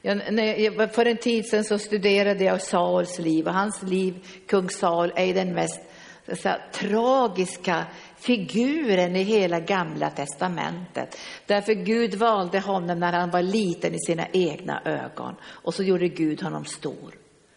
[0.02, 4.70] Jag, jag, för en tid sedan så studerade jag Sauls liv och hans liv, kung
[4.70, 5.80] Saul, är den mest
[6.26, 11.18] säga, tragiska figuren i hela gamla testamentet.
[11.46, 16.08] Därför Gud valde honom när han var liten i sina egna ögon och så gjorde
[16.08, 17.14] Gud honom stor.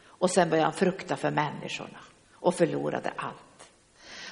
[0.08, 2.00] Och sen började han frukta för människorna
[2.46, 3.72] och förlorade allt.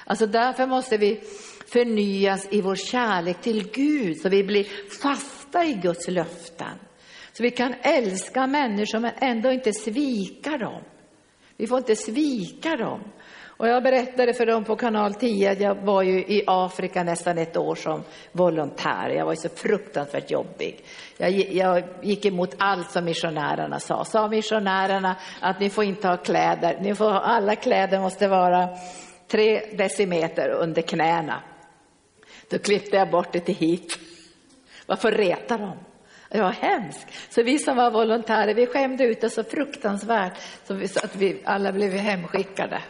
[0.04, 1.20] Alltså därför måste vi
[1.66, 4.64] förnyas i vår kärlek till Gud så vi blir
[5.02, 6.78] fasta i Guds löften.
[7.32, 10.82] Så vi kan älska människor men ändå inte svika dem.
[11.56, 13.00] Vi får inte svika dem.
[13.56, 17.38] Och jag berättade för dem på kanal 10 att jag var ju i Afrika nästan
[17.38, 19.08] ett år som volontär.
[19.08, 20.84] Jag var ju så fruktansvärt jobbig.
[21.16, 24.04] Jag, jag gick emot allt som missionärerna sa.
[24.04, 28.68] Sa missionärerna att ni får inte ha kläder, ni får, alla kläder måste vara
[29.28, 31.42] tre decimeter under knäna.
[32.50, 33.98] Då klippte jag bort det till hit.
[34.86, 35.78] Varför reta dem?
[36.28, 37.06] Det var hemskt.
[37.30, 40.32] Så vi som var volontärer, vi skämde ut oss så fruktansvärt
[40.64, 42.82] så att vi alla blev hemskickade.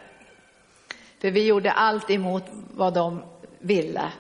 [1.25, 3.23] För vi gjorde allt emot vad de
[3.59, 4.13] ville.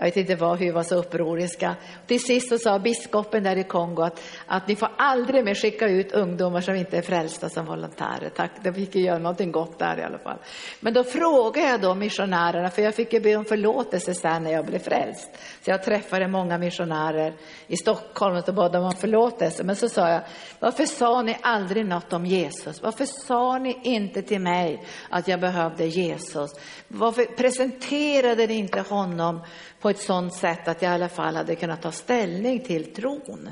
[0.00, 1.76] Jag vet inte vad, hur vi var så upproriska.
[2.06, 5.88] Till sist så sa biskopen där i Kongo att, att ni får aldrig mer skicka
[5.88, 8.30] ut ungdomar som inte är frälsta som volontärer.
[8.36, 10.38] Tack, de fick ju göra någonting gott där i alla fall.
[10.80, 14.52] Men då frågade jag då missionärerna, för jag fick ju be om förlåtelse sen när
[14.52, 15.30] jag blev frälst.
[15.64, 17.34] Så jag träffade många missionärer
[17.66, 19.64] i Stockholm och bad dem om förlåtelse.
[19.64, 20.20] Men så sa jag,
[20.58, 22.82] varför sa ni aldrig något om Jesus?
[22.82, 26.50] Varför sa ni inte till mig att jag behövde Jesus?
[26.88, 29.40] Varför presenterade ni inte honom
[29.80, 33.50] på ett sådant sätt att jag i alla fall hade kunnat ta ställning till tron.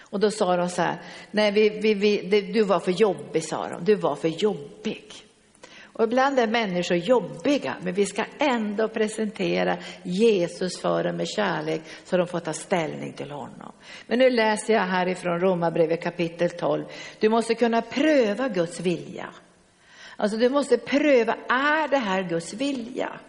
[0.00, 3.44] Och då sa de så här, nej vi, vi, vi, det, du var för jobbig
[3.44, 5.12] sa de, du var för jobbig.
[5.96, 11.82] Och ibland är människor jobbiga, men vi ska ändå presentera Jesus för dem med kärlek
[12.04, 13.72] så de får ta ställning till honom.
[14.06, 16.84] Men nu läser jag härifrån Romarbrevet kapitel 12.
[17.20, 19.28] Du måste kunna pröva Guds vilja.
[20.16, 23.20] Alltså du måste pröva, är det här Guds vilja?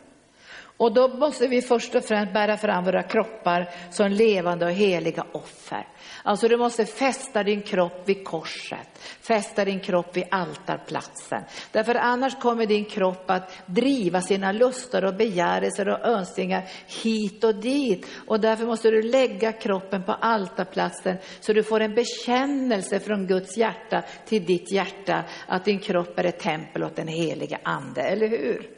[0.77, 5.25] Och då måste vi först och främst bära fram våra kroppar som levande och heliga
[5.31, 5.87] offer.
[6.23, 11.43] Alltså du måste fästa din kropp vid korset, fästa din kropp vid altarplatsen.
[11.71, 16.63] Därför annars kommer din kropp att driva sina lustar och begärelser och önskningar
[17.03, 18.07] hit och dit.
[18.27, 23.57] Och därför måste du lägga kroppen på altarplatsen så du får en bekännelse från Guds
[23.57, 28.27] hjärta till ditt hjärta att din kropp är ett tempel åt den heliga ande, eller
[28.27, 28.76] hur?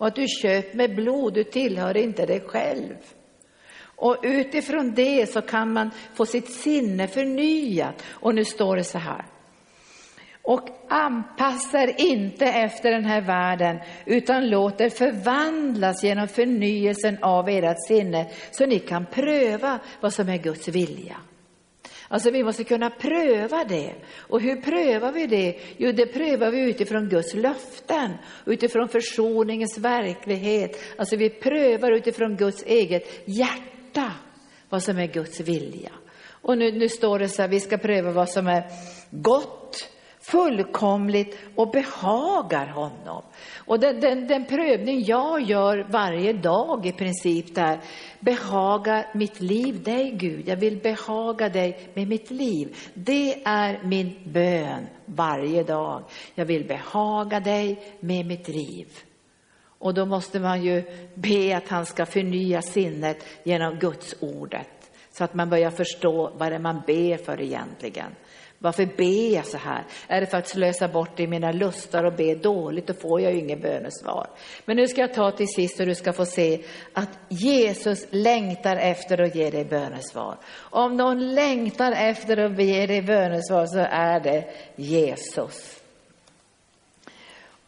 [0.00, 2.96] Och att du köpt med blod, du tillhör inte dig själv.
[3.82, 8.02] Och utifrån det så kan man få sitt sinne förnyat.
[8.08, 9.24] Och nu står det så här.
[10.42, 18.26] Och anpassar inte efter den här världen utan låter förvandlas genom förnyelsen av ert sinne
[18.50, 21.16] så ni kan pröva vad som är Guds vilja.
[22.12, 23.94] Alltså vi måste kunna pröva det.
[24.18, 25.58] Och hur prövar vi det?
[25.76, 28.10] Jo, det prövar vi utifrån Guds löften,
[28.46, 30.80] utifrån försoningens verklighet.
[30.98, 34.12] Alltså vi prövar utifrån Guds eget hjärta
[34.68, 35.90] vad som är Guds vilja.
[36.28, 38.64] Och nu, nu står det så här, vi ska pröva vad som är
[39.10, 39.88] gott,
[40.30, 43.22] fullkomligt och behagar honom.
[43.56, 47.78] Och den, den, den, prövning jag gör varje dag i princip där,
[48.20, 52.76] behagar mitt liv dig Gud, jag vill behaga dig med mitt liv.
[52.94, 56.02] Det är min bön varje dag.
[56.34, 58.86] Jag vill behaga dig med mitt liv.
[59.78, 60.82] Och då måste man ju
[61.14, 64.80] be att han ska förnya sinnet genom Guds ordet
[65.12, 68.14] så att man börjar förstå vad det är man ber för egentligen.
[68.62, 69.84] Varför ber jag så här?
[70.08, 73.20] Är det för att slösa bort det i mina lustar och be dåligt, då får
[73.20, 74.26] jag ju inget bönesvar.
[74.64, 76.60] Men nu ska jag ta till sist och du ska få se
[76.92, 80.36] att Jesus längtar efter att ge dig bönesvar.
[80.56, 84.44] Om någon längtar efter att ge dig bönesvar så är det
[84.76, 85.80] Jesus.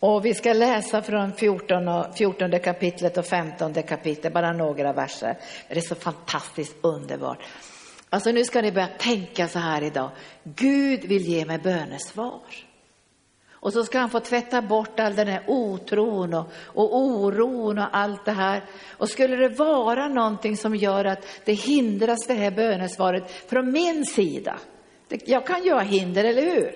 [0.01, 5.37] Och vi ska läsa från 14, 14 kapitlet och 15 kapitlet, bara några verser.
[5.69, 7.39] Det är så fantastiskt underbart.
[8.13, 10.11] Alltså nu ska ni börja tänka så här idag.
[10.45, 12.41] Gud vill ge mig bönesvar.
[13.51, 17.97] Och så ska han få tvätta bort all den här otron och, och oron och
[17.97, 18.65] allt det här.
[18.91, 24.05] Och skulle det vara någonting som gör att det hindras det här bönesvaret från min
[24.05, 24.59] sida.
[25.09, 26.75] Jag kan ju ha hinder, eller hur?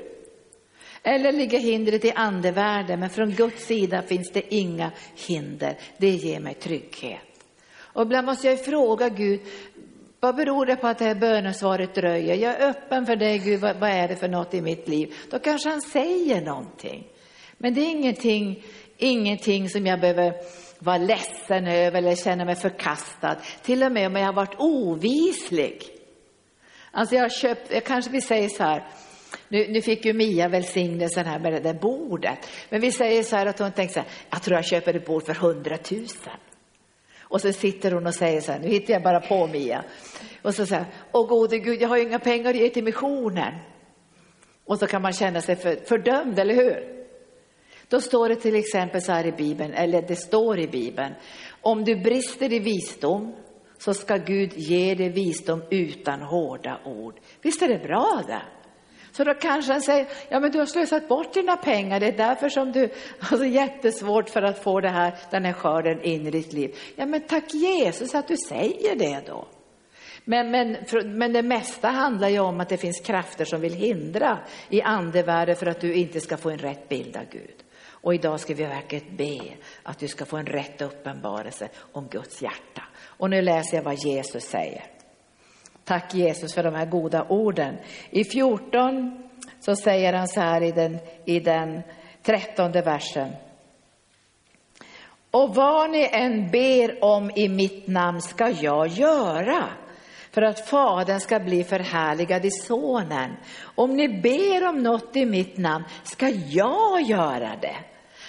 [1.02, 5.78] Eller ligger hindret i andevärlden, men från Guds sida finns det inga hinder.
[5.98, 7.20] Det ger mig trygghet.
[7.78, 9.40] Och ibland måste jag fråga Gud,
[10.20, 12.34] vad beror det på att det här bönesvaret dröjer?
[12.34, 15.14] Jag är öppen för dig Gud, vad, vad är det för något i mitt liv?
[15.30, 17.06] Då kanske han säger någonting.
[17.58, 18.64] Men det är ingenting,
[18.96, 20.34] ingenting som jag behöver
[20.78, 23.36] vara ledsen över eller känna mig förkastad.
[23.62, 25.82] Till och med om jag har varit ovislig.
[26.90, 28.84] Alltså jag har köpt, jag kanske vi säger så här,
[29.48, 32.38] nu, nu, fick ju Mia välsignelsen här med det där bordet.
[32.68, 35.06] Men vi säger så här att hon tänkte så här, jag tror jag köper ett
[35.06, 36.32] bord för hundratusen.
[37.28, 39.84] Och så sitter hon och säger så här, nu hittar jag bara på Mia.
[40.42, 43.54] Och så säger åh gode Gud, jag har ju inga pengar att ge till missionen.
[44.64, 47.06] Och så kan man känna sig för, fördömd, eller hur?
[47.88, 51.14] Då står det till exempel så här i Bibeln, eller det står i Bibeln,
[51.60, 53.34] om du brister i visdom
[53.78, 57.20] så ska Gud ge dig visdom utan hårda ord.
[57.42, 58.42] Visst är det bra det?
[59.16, 62.16] Så då kanske han säger, ja men du har slösat bort dina pengar, det är
[62.16, 62.90] därför som du
[63.20, 66.76] har så jättesvårt för att få det här, den här skörden in i ditt liv.
[66.96, 69.48] Ja men tack Jesus att du säger det då.
[70.24, 74.38] Men, men, men det mesta handlar ju om att det finns krafter som vill hindra
[74.68, 77.64] i andevärlden för att du inte ska få en rätt bild av Gud.
[77.88, 79.40] Och idag ska vi verkligen be
[79.82, 82.82] att du ska få en rätt uppenbarelse om Guds hjärta.
[83.02, 84.95] Och nu läser jag vad Jesus säger.
[85.86, 87.76] Tack Jesus för de här goda orden.
[88.10, 89.28] I 14
[89.60, 91.82] så säger han så här i den, i den
[92.22, 93.28] trettonde versen.
[95.30, 99.68] Och vad ni än ber om i mitt namn ska jag göra
[100.30, 103.36] för att Fadern ska bli förhärligad i Sonen.
[103.74, 107.76] Om ni ber om något i mitt namn ska jag göra det.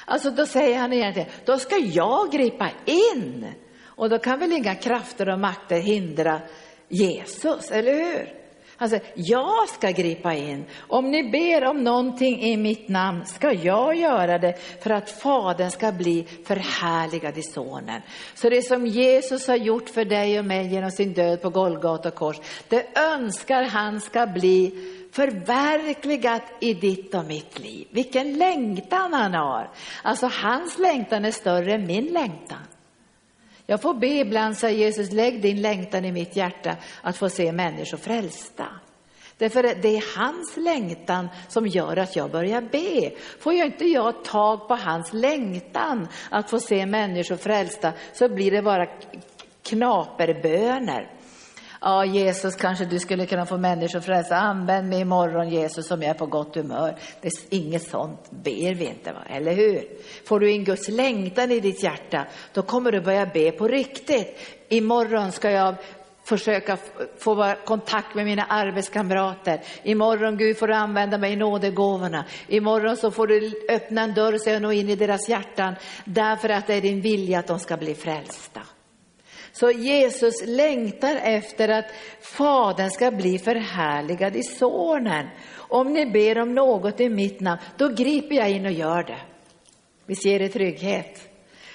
[0.05, 3.45] Alltså då säger han egentligen, då ska jag gripa in.
[3.86, 6.41] Och då kan väl inga krafter och makter hindra
[6.90, 8.34] Jesus, eller hur?
[8.80, 10.66] Han säger, jag ska gripa in.
[10.88, 15.72] Om ni ber om någonting i mitt namn ska jag göra det för att Fadern
[15.72, 18.02] ska bli förhärligad i Sonen.
[18.36, 22.12] Så det som Jesus har gjort för dig och mig genom sin död på Golgata
[22.12, 22.36] kors,
[22.68, 24.74] det önskar han ska bli
[25.12, 27.88] förverkligat i ditt och mitt liv.
[27.92, 29.70] Vilken längtan han har.
[30.04, 32.60] Alltså hans längtan är större än min längtan.
[33.70, 37.51] Jag får be ibland, säger Jesus, lägg din längtan i mitt hjärta att få se
[37.51, 38.65] människor frälsta.
[39.38, 43.11] Därför det är hans längtan som gör att jag börjar be.
[43.39, 48.51] Får jag inte jag tag på hans längtan att få se människor frälsta så blir
[48.51, 48.88] det bara
[49.63, 51.16] knaperböner.
[51.82, 54.36] Ja, Jesus, kanske du skulle kunna få människor frälsta.
[54.36, 56.96] Använd mig imorgon, Jesus, om jag är på gott humör.
[57.22, 59.22] Det är inget sånt ber vi inte, va?
[59.30, 59.84] eller hur?
[60.26, 64.38] Får du in Guds längtan i ditt hjärta, då kommer du börja be på riktigt.
[64.70, 65.76] Imorgon ska jag
[66.24, 66.78] försöka
[67.18, 69.62] få kontakt med mina arbetskamrater.
[69.84, 72.26] Imorgon Gud får du använda mig i nådegåvorna.
[72.48, 75.76] Imorgon så får du öppna en dörr så jag når in i deras hjärtan
[76.06, 78.62] därför att det är din vilja att de ska bli frälsta.
[79.60, 81.86] Så Jesus längtar efter att
[82.22, 85.28] Fadern ska bli förhärligad i Sonen.
[85.55, 89.22] Om ni ber om något i mitt namn, då griper jag in och gör det.
[90.05, 91.30] Visst ger det trygghet?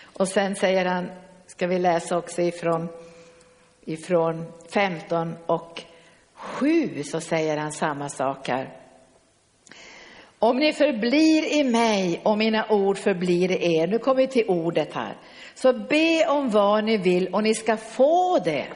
[0.05, 1.11] Och sen säger han,
[1.47, 2.89] ska vi läsa också ifrån,
[3.85, 5.83] ifrån 15 och
[6.35, 8.77] 7 så säger han samma sak här.
[10.39, 14.49] Om ni förblir i mig och mina ord förblir i er, nu kommer vi till
[14.49, 15.17] ordet här.
[15.55, 18.67] Så be om vad ni vill och ni ska få det.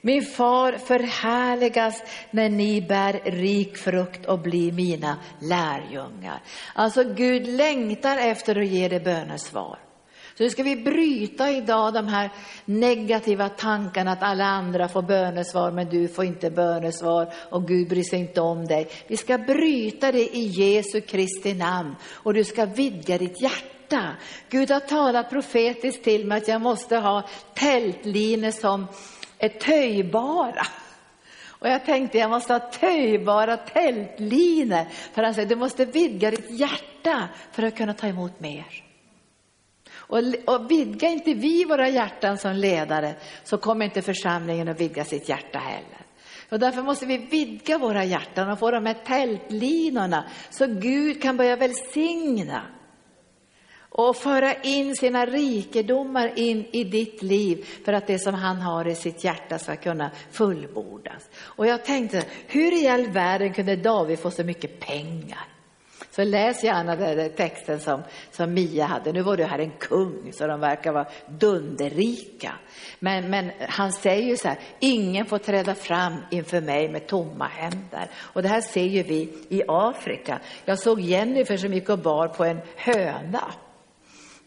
[0.00, 6.42] Min far förhärligas när ni bär rik frukt och blir mina lärjungar.
[6.74, 9.78] Alltså Gud längtar efter att ge dig bönesvar.
[10.38, 12.30] Så nu ska vi bryta idag de här
[12.64, 18.02] negativa tankarna att alla andra får bönesvar men du får inte bönesvar och Gud bryr
[18.02, 18.88] sig inte om dig.
[19.06, 24.16] Vi ska bryta det i Jesu Kristi namn och du ska vidga ditt hjärta hjärta.
[24.48, 28.86] Gud har talat profetiskt till mig att jag måste ha tältlinor som
[29.38, 30.66] är töjbara.
[31.48, 34.84] Och jag tänkte jag måste ha töjbara tältlinor.
[35.14, 38.66] För han säger du måste vidga ditt hjärta för att kunna ta emot mer.
[39.92, 43.14] Och, och vidga inte vi våra hjärtan som ledare
[43.44, 46.06] så kommer inte församlingen att vidga sitt hjärta heller.
[46.50, 51.36] Och därför måste vi vidga våra hjärtan och få de här tältlinorna så Gud kan
[51.36, 52.62] börja välsigna
[53.90, 58.88] och föra in sina rikedomar in i ditt liv för att det som han har
[58.88, 61.28] i sitt hjärta ska kunna fullbordas.
[61.38, 65.46] Och jag tänkte, hur i all världen kunde David få så mycket pengar?
[66.10, 69.12] Så läs gärna den texten som, som Mia hade.
[69.12, 72.52] Nu var det här en kung, så de verkar vara dunderrika.
[72.98, 77.46] Men, men han säger ju så här, ingen får träda fram inför mig med tomma
[77.46, 78.10] händer.
[78.16, 80.40] Och det här ser ju vi i Afrika.
[80.64, 83.52] Jag såg Jennifer som gick och bar på en höna.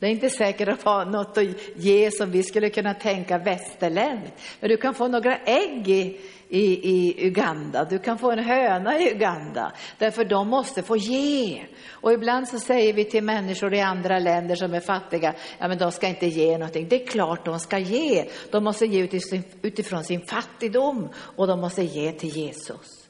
[0.04, 1.46] Det är inte säkert att ha något att
[1.76, 4.34] ge som vi skulle kunna tänka västerländskt.
[4.60, 9.00] Men du kan få några ägg i, i, i Uganda, du kan få en höna
[9.00, 9.72] i Uganda.
[9.98, 11.66] Därför de måste få ge.
[11.90, 15.78] Och ibland så säger vi till människor i andra länder som är fattiga, ja men
[15.78, 16.88] de ska inte ge någonting.
[16.90, 18.26] Det är klart de ska ge.
[18.52, 19.10] De måste ge
[19.62, 23.03] utifrån sin fattigdom och de måste ge till Jesus.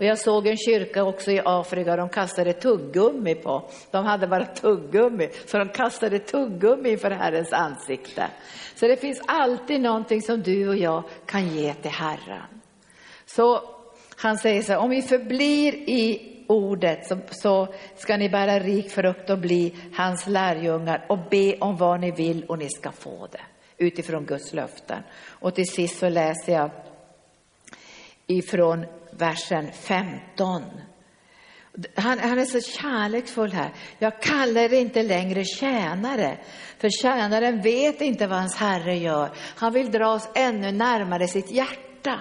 [0.00, 3.70] Och jag såg en kyrka också i Afrika, de kastade tuggummi på.
[3.90, 8.26] De hade bara tuggummi, så de kastade tuggummi inför Herrens ansikte.
[8.74, 12.42] Så det finns alltid någonting som du och jag kan ge till Herren.
[13.26, 13.62] Så
[14.16, 18.90] han säger så här, om vi förblir i ordet så, så, ska ni bära rik
[18.90, 23.28] frukt och bli hans lärjungar och be om vad ni vill och ni ska få
[23.32, 23.42] det
[23.84, 25.02] utifrån Guds löften.
[25.28, 26.70] Och till sist så läser jag
[28.26, 28.86] ifrån
[29.20, 30.62] versen 15.
[31.94, 33.72] Han, han, är så kärleksfull här.
[33.98, 36.38] Jag kallar er inte längre tjänare,
[36.78, 39.30] för tjänaren vet inte vad hans herre gör.
[39.56, 42.20] Han vill dra oss ännu närmare sitt hjärta.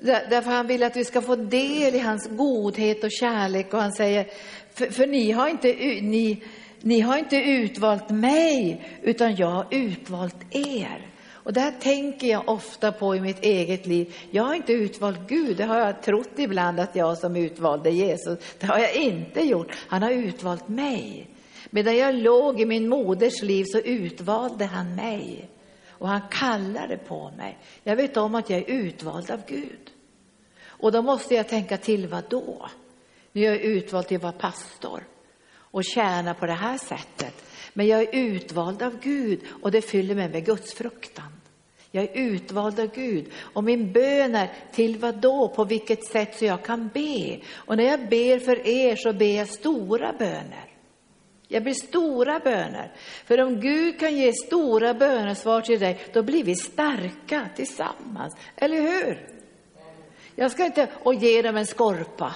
[0.00, 3.74] Därför han vill att vi ska få del i hans godhet och kärlek.
[3.74, 4.26] Och han säger,
[4.74, 5.68] för, för ni, har inte,
[6.02, 6.42] ni,
[6.80, 11.15] ni har inte utvalt mig, utan jag har utvalt er.
[11.46, 14.16] Och det här tänker jag ofta på i mitt eget liv.
[14.30, 18.38] Jag har inte utvalt Gud, det har jag trott ibland att jag som utvalde Jesus.
[18.58, 19.72] Det har jag inte gjort.
[19.88, 21.28] Han har utvalt mig.
[21.70, 25.50] Medan jag låg i min moders liv så utvalde han mig.
[25.90, 27.58] Och han kallade på mig.
[27.82, 29.90] Jag vet om att jag är utvald av Gud.
[30.66, 32.68] Och då måste jag tänka till vad då?
[33.32, 35.06] Nu är jag utvald till att vara pastor
[35.56, 37.45] och tjäna på det här sättet.
[37.76, 41.32] Men jag är utvald av Gud och det fyller mig med Guds fruktan.
[41.90, 46.38] Jag är utvald av Gud och min bön är till vad då, på vilket sätt
[46.38, 47.40] så jag kan be.
[47.54, 50.74] Och när jag ber för er så ber jag stora böner.
[51.48, 52.92] Jag ber stora böner.
[53.24, 58.36] För om Gud kan ge stora bönesvar till dig, då blir vi starka tillsammans.
[58.56, 59.28] Eller hur?
[60.34, 62.34] Jag ska inte och ge dem en skorpa.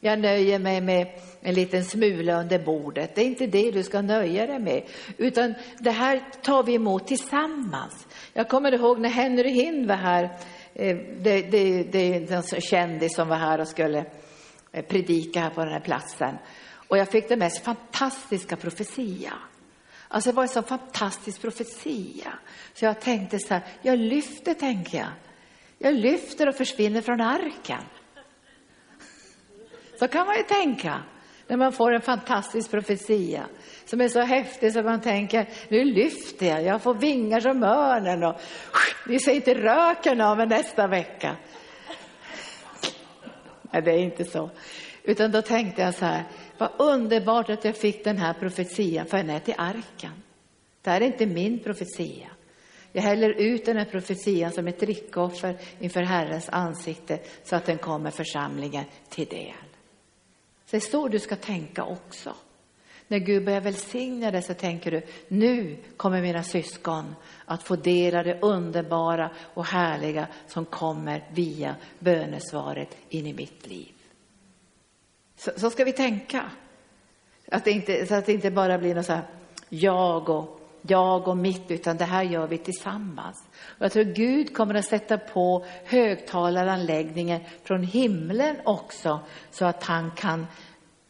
[0.00, 1.06] Jag nöjer mig med
[1.42, 3.14] en liten smula under bordet.
[3.14, 4.82] Det är inte det du ska nöja dig med,
[5.16, 8.06] utan det här tar vi emot tillsammans.
[8.32, 10.24] Jag kommer ihåg när Henry Hind var här,
[10.74, 14.04] eh, det, det, det är en kändis som var här och skulle
[14.72, 16.34] eh, predika här på den här platsen.
[16.88, 19.32] Och jag fick den mest fantastiska profetia.
[20.08, 22.32] Alltså det var en så fantastisk profetia.
[22.74, 25.08] Så jag tänkte så här, jag lyfter tänker jag.
[25.78, 27.82] Jag lyfter och försvinner från arken.
[29.98, 31.02] Så kan man ju tänka
[31.46, 33.46] när man får en fantastisk profetia
[33.84, 38.24] som är så häftig så man tänker, nu lyfter jag, jag får vingar som örnen
[38.24, 38.40] och
[39.08, 41.36] ni ser inte röken av mig nästa vecka.
[43.62, 44.50] Nej, det är inte så.
[45.02, 46.24] Utan då tänkte jag så här,
[46.58, 50.12] vad underbart att jag fick den här profetian, för den är till arken.
[50.82, 52.28] Det här är inte min profetia.
[52.92, 57.78] Jag häller ut den här profetian som ett drickoffer inför Herrens ansikte så att den
[57.78, 59.71] kommer församlingen till del.
[60.72, 62.34] Det är så du ska tänka också.
[63.08, 67.14] När Gud börjar välsigna dig så tänker du, nu kommer mina syskon
[67.44, 73.66] att få del av det underbara och härliga som kommer via bönesvaret in i mitt
[73.66, 73.92] liv.
[75.36, 76.50] Så, så ska vi tänka.
[77.48, 79.24] Att det inte, så att det inte bara blir något så här,
[79.68, 83.44] jag och jag och mitt, utan det här gör vi tillsammans.
[83.78, 89.20] Och jag tror Gud kommer att sätta på högtalaranläggningen från himlen också,
[89.50, 90.46] så att han kan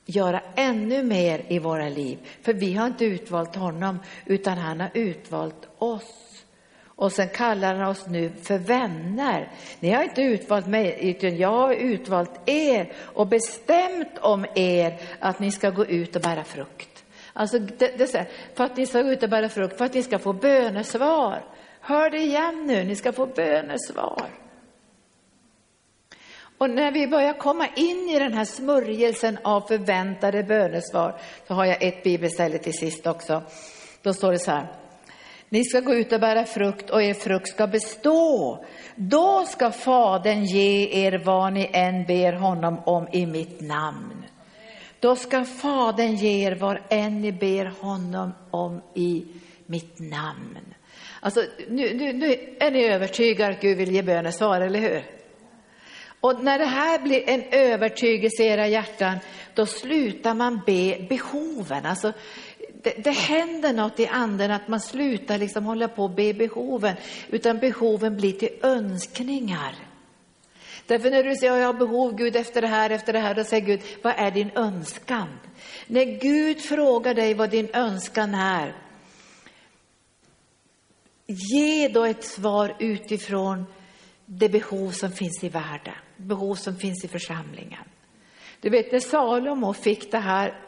[0.07, 2.19] göra ännu mer i våra liv.
[2.43, 6.45] För vi har inte utvalt honom, utan han har utvalt oss.
[6.85, 9.53] Och sen kallar han oss nu för vänner.
[9.81, 15.39] Ni har inte utvalt mig, utan jag har utvalt er och bestämt om er att
[15.39, 16.92] ni ska gå ut och bära frukt.
[17.33, 19.95] Alltså, det, det här, för att ni ska gå ut och bära frukt, för att
[19.95, 21.45] ni ska få bönesvar.
[21.81, 24.29] Hör det igen nu, ni ska få bönesvar.
[26.59, 31.65] Och när vi börjar komma in i den här smörjelsen av förväntade bönesvar, så har
[31.65, 33.43] jag ett bibelställe till sist också.
[34.03, 34.67] Då står det så här.
[35.49, 38.65] Ni ska gå ut och bära frukt och er frukt ska bestå.
[38.95, 44.25] Då ska Fadern ge er vad ni än ber honom om i mitt namn.
[45.03, 49.27] Då ska Fadern ge er vad än ni ber honom om i
[49.67, 50.59] mitt namn.
[51.21, 55.05] Alltså, nu, nu, nu är ni övertygade att Gud vill ge bönesvar, eller hur?
[56.21, 59.19] Och när det här blir en övertygelse i era hjärtan,
[59.55, 61.87] då slutar man be behoven.
[61.87, 62.13] Alltså,
[62.83, 66.97] det, det händer något i anden, att man slutar liksom hålla på och be behoven,
[67.31, 69.75] utan behoven blir till önskningar.
[70.87, 73.45] Därför när du säger, jag har behov Gud efter det här, efter det här, då
[73.45, 75.29] säger Gud, vad är din önskan?
[75.87, 78.75] När Gud frågar dig vad din önskan är,
[81.27, 83.67] ge då ett svar utifrån
[84.27, 87.85] det behov som finns i världen, behov som finns i församlingen.
[88.61, 90.61] Du vet när Salomo fick det här,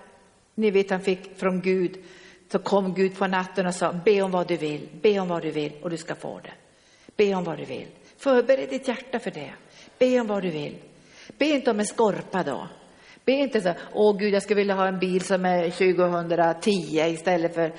[0.54, 2.04] ni vet han fick från Gud,
[2.52, 5.42] så kom Gud på natten och sa, be om vad du vill, be om vad
[5.42, 6.52] du vill och du ska få det.
[7.16, 7.86] Be om vad du vill.
[8.16, 9.54] Förbered ditt hjärta för det.
[9.98, 10.76] Be om vad du vill.
[11.38, 12.68] Be inte om en skorpa då.
[13.24, 17.54] Be inte så, åh Gud, jag skulle vilja ha en bil som är 2010 istället
[17.54, 17.72] för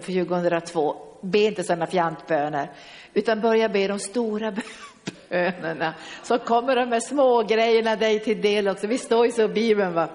[0.00, 0.96] 2002.
[1.20, 2.70] Be inte sådana fjantböner,
[3.14, 4.54] utan börja be de stora
[5.28, 5.94] bönerna.
[6.22, 8.86] Så kommer de här små grejerna dig till del också.
[8.86, 10.08] Vi står ju så i Bibeln, va?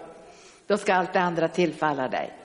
[0.68, 2.43] Då ska allt det andra tillfalla dig.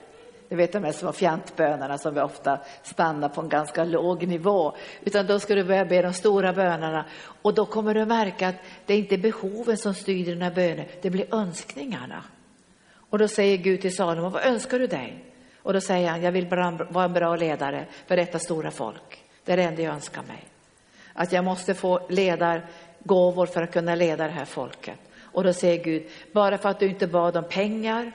[0.49, 4.75] Ni vet de här små fjantbönerna som vi ofta stannar på en ganska låg nivå.
[5.03, 7.05] Utan då ska du börja be de stora bönerna.
[7.41, 11.09] Och då kommer du märka att det är inte behoven som styr dina böner, det
[11.09, 12.23] blir önskningarna.
[13.09, 15.25] Och då säger Gud till Salomo, vad önskar du dig?
[15.63, 16.47] Och då säger han, jag vill
[16.89, 19.23] vara en bra ledare för detta stora folk.
[19.45, 20.43] Det är det enda jag önskar mig.
[21.13, 24.99] Att jag måste få ledargåvor för att kunna leda det här folket.
[25.21, 28.11] Och då säger Gud, bara för att du inte bad om pengar,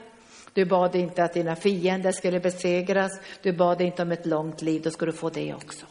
[0.55, 4.81] du bad inte att dina fiender skulle besegras, du bad inte om ett långt liv,
[4.81, 5.85] då ska du få det också.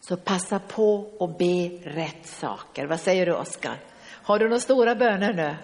[0.00, 2.86] Så passa på och be rätt saker.
[2.86, 3.76] Vad säger du Oskar?
[4.02, 5.56] Har du några stora böner nu?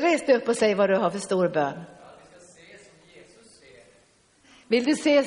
[0.00, 1.82] Res dig upp och säg vad du har för stor bön.
[4.66, 5.24] Vill du se?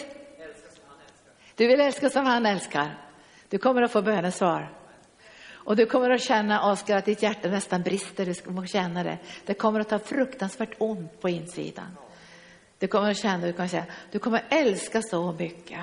[1.55, 2.97] Du vill älska som han älskar.
[3.49, 4.84] Du kommer att få bönesvar.
[5.65, 8.25] Och du kommer att känna, Oskar, att ditt hjärta nästan brister.
[8.25, 9.17] Du kommer känna det.
[9.45, 11.97] Det kommer att ta fruktansvärt ont på insidan.
[12.79, 15.79] Du kommer att känna, du kommer att säga, du kommer att älska så mycket.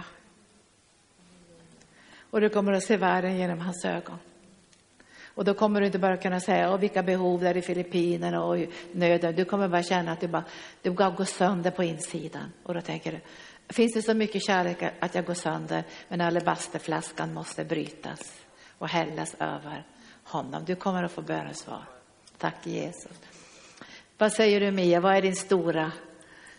[2.31, 4.19] Och du kommer att se världen genom hans ögon.
[5.35, 8.59] Och då kommer du inte bara kunna säga, vilka behov det är i Filippinerna och
[8.93, 9.35] nöden.
[9.35, 10.45] Du kommer bara känna att du bara,
[10.83, 12.53] du bara går sönder på insidan.
[12.63, 13.21] Och då tänker du,
[13.69, 18.42] finns det så mycket kärlek att jag går sönder, men alabasterflaskan måste brytas
[18.83, 19.85] och hällas över
[20.25, 20.65] honom.
[20.65, 21.85] Du kommer att få bönesvar.
[22.39, 23.13] Tack Jesus.
[24.19, 25.93] Vad säger du Mia, vad är din stora,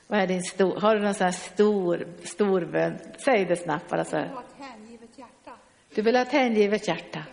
[0.08, 3.00] vad är din stor, har du någon sån här stor, stor bön?
[3.26, 4.16] Säg det snabbt bara så.
[4.16, 5.52] Jag vill ha ett hängivet hjärta.
[5.96, 7.24] Du vill ha ett hängivet hjärta?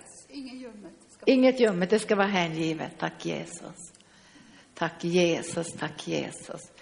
[1.24, 2.93] Inget ljummet, det ska vara hängivet.
[2.99, 3.93] Tack Jesus.
[4.74, 6.72] Tack Jesus, tack Jesus.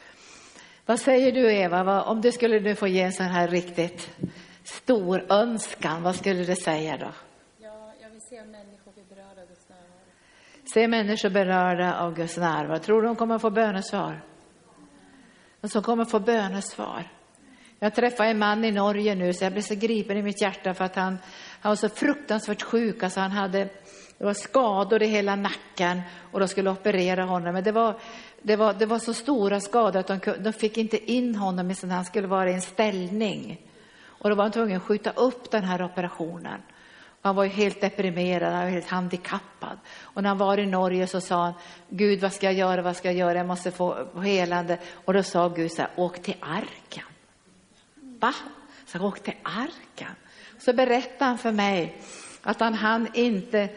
[0.87, 4.11] Vad säger du Eva, om du skulle nu få ge en sån här riktigt
[4.65, 7.13] stor önskan, vad skulle du säga då?
[8.31, 10.01] Se människor bli berörda av Guds närvaro.
[10.74, 12.79] Se människor berörda av Guds närvaro.
[12.79, 14.20] Tror du de kommer få bönesvar?
[15.61, 17.11] De som kommer få bönesvar.
[17.79, 20.74] Jag träffade en man i Norge nu, så jag blev så gripen i mitt hjärta
[20.74, 21.18] för att han,
[21.61, 23.03] han var så fruktansvärt sjuk.
[23.03, 23.68] Alltså han hade
[24.18, 26.03] det var skador i hela nacken
[26.33, 27.55] och de skulle operera honom.
[27.55, 28.01] Men det var,
[28.43, 31.74] det var, det var så stora skador att de, de fick inte in honom i
[31.91, 33.68] han skulle vara i en ställning.
[34.03, 36.62] Och då var han tvungen att skjuta upp den här operationen.
[37.29, 39.79] Han var ju helt deprimerad, han var helt handikappad.
[40.01, 41.55] Och när han var i Norge så sa han,
[41.89, 44.79] Gud vad ska jag göra, vad ska jag göra, jag måste få helande.
[45.05, 47.05] Och då sa Gud så här, åk till arken.
[47.95, 48.35] Va?
[48.87, 50.14] Så åk till arken.
[50.59, 52.03] Så berättade han för mig
[52.43, 53.68] att han hann inte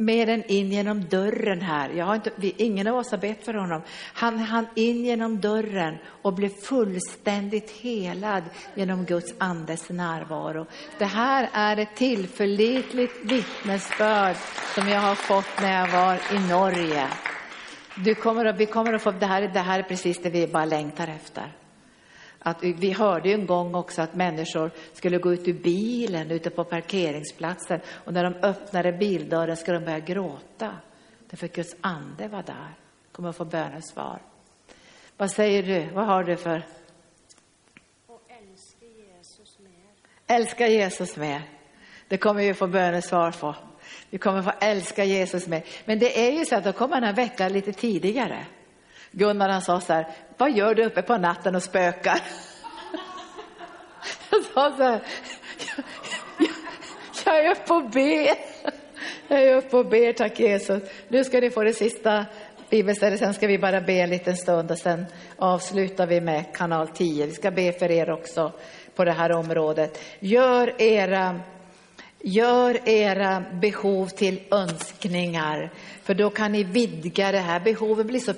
[0.00, 1.90] mer än in genom dörren här.
[1.90, 3.82] Jag har inte, ingen av oss har bett för honom.
[4.14, 8.42] Han hann in genom dörren och blev fullständigt helad
[8.74, 10.66] genom Guds andes närvaro.
[10.98, 14.36] Det här är ett tillförlitligt vittnesbörd
[14.74, 17.08] som jag har fått när jag var i Norge.
[18.04, 20.46] Du kommer att, vi kommer att få, det här, det här är precis det vi
[20.46, 21.52] bara längtar efter.
[22.38, 26.50] Att vi hörde ju en gång också att människor skulle gå ut ur bilen ute
[26.50, 30.76] på parkeringsplatsen och när de öppnade bildörren skulle de börja gråta.
[31.30, 32.74] Därför Guds ande var där.
[33.12, 34.20] Kommer att få bönesvar.
[35.16, 35.94] Vad säger du?
[35.94, 36.66] Vad har du för?
[38.06, 40.36] Och älska Jesus mer.
[40.36, 41.42] Älska Jesus mer.
[42.08, 43.56] Det kommer vi få bönesvar på.
[44.10, 45.64] Vi kommer få älska Jesus mer.
[45.84, 48.46] Men det är ju så att då kommer han väcka lite tidigare.
[49.18, 50.06] Gunnar han sa så här,
[50.36, 52.20] vad gör du uppe på natten och spökar?
[54.30, 55.00] Jag sa så här,
[55.76, 55.84] jag,
[57.24, 58.34] jag är uppe och ber.
[59.28, 60.82] Jag är uppe och ber, tack Jesus.
[61.08, 62.26] Nu ska ni få det sista
[62.70, 65.06] bibelstället, sen ska vi bara be en liten stund och sen
[65.36, 67.26] avslutar vi med kanal 10.
[67.26, 68.52] Vi ska be för er också
[68.94, 70.00] på det här området.
[70.18, 71.40] Gör era
[72.20, 77.60] Gör era behov till önskningar, för då kan ni vidga det här.
[77.60, 78.32] Behoven blir så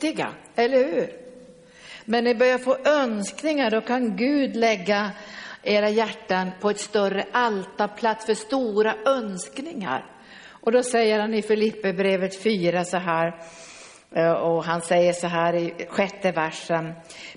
[0.00, 1.10] fjuttiga, eller hur?
[2.04, 5.10] Men ni börjar få önskningar, då kan Gud lägga
[5.62, 10.04] era hjärtan på ett större altarplats för stora önskningar.
[10.50, 13.40] Och då säger han i Filipperbrevet 4 så här,
[14.14, 16.92] eh, och han säger så här i sjätte versen.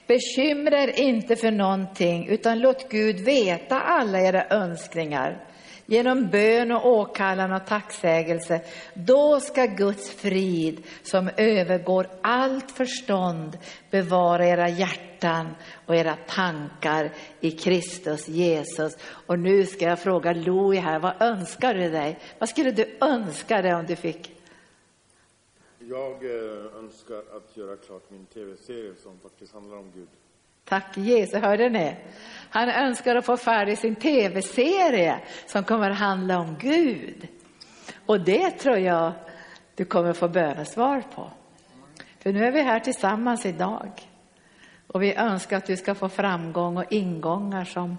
[0.07, 5.47] Bekymra er inte för någonting, utan låt Gud veta alla era önskningar
[5.85, 8.61] genom bön och åkallan och tacksägelse,
[8.93, 13.57] då ska Guds frid som övergår allt förstånd
[13.91, 15.55] bevara era hjärtan
[15.85, 18.97] och era tankar i Kristus Jesus.
[19.27, 22.19] Och nu ska jag fråga Louie här, vad önskar du dig?
[22.39, 24.37] Vad skulle du önska dig om du fick?
[25.79, 30.07] Jag eh, önskar att göra klart min tv-serie som faktiskt handlar om Gud.
[30.71, 31.95] Tack Jesus, hörde ni?
[32.49, 37.27] Han önskar att få färdig sin tv-serie som kommer att handla om Gud.
[38.05, 39.11] Och det tror jag
[39.75, 41.31] du kommer få bönesvar på.
[42.19, 43.91] För nu är vi här tillsammans idag.
[44.87, 47.97] Och vi önskar att du ska få framgång och ingångar som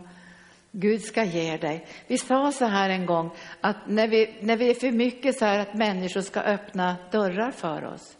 [0.71, 1.87] Gud ska ge dig.
[2.07, 5.45] Vi sa så här en gång att när vi, när vi är för mycket så
[5.45, 8.17] här att människor ska öppna dörrar för oss,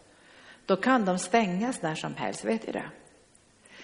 [0.65, 2.45] då kan de stängas när som helst.
[2.45, 2.89] Vet du det?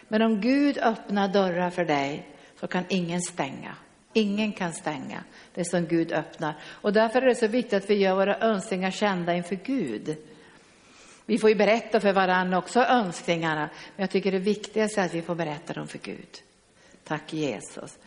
[0.10, 2.28] Men om Gud öppnar dörrar för dig
[2.60, 3.76] så kan ingen stänga.
[4.14, 6.56] Ingen kan stänga det som Gud öppnar.
[6.64, 10.18] Och därför är det så viktigt att vi gör våra önskningar kända inför Gud.
[11.26, 15.14] Vi får ju berätta för varandra också önskningarna, men jag tycker det viktigaste är att
[15.14, 16.42] vi får berätta dem för Gud.
[17.04, 17.98] Tack Jesus.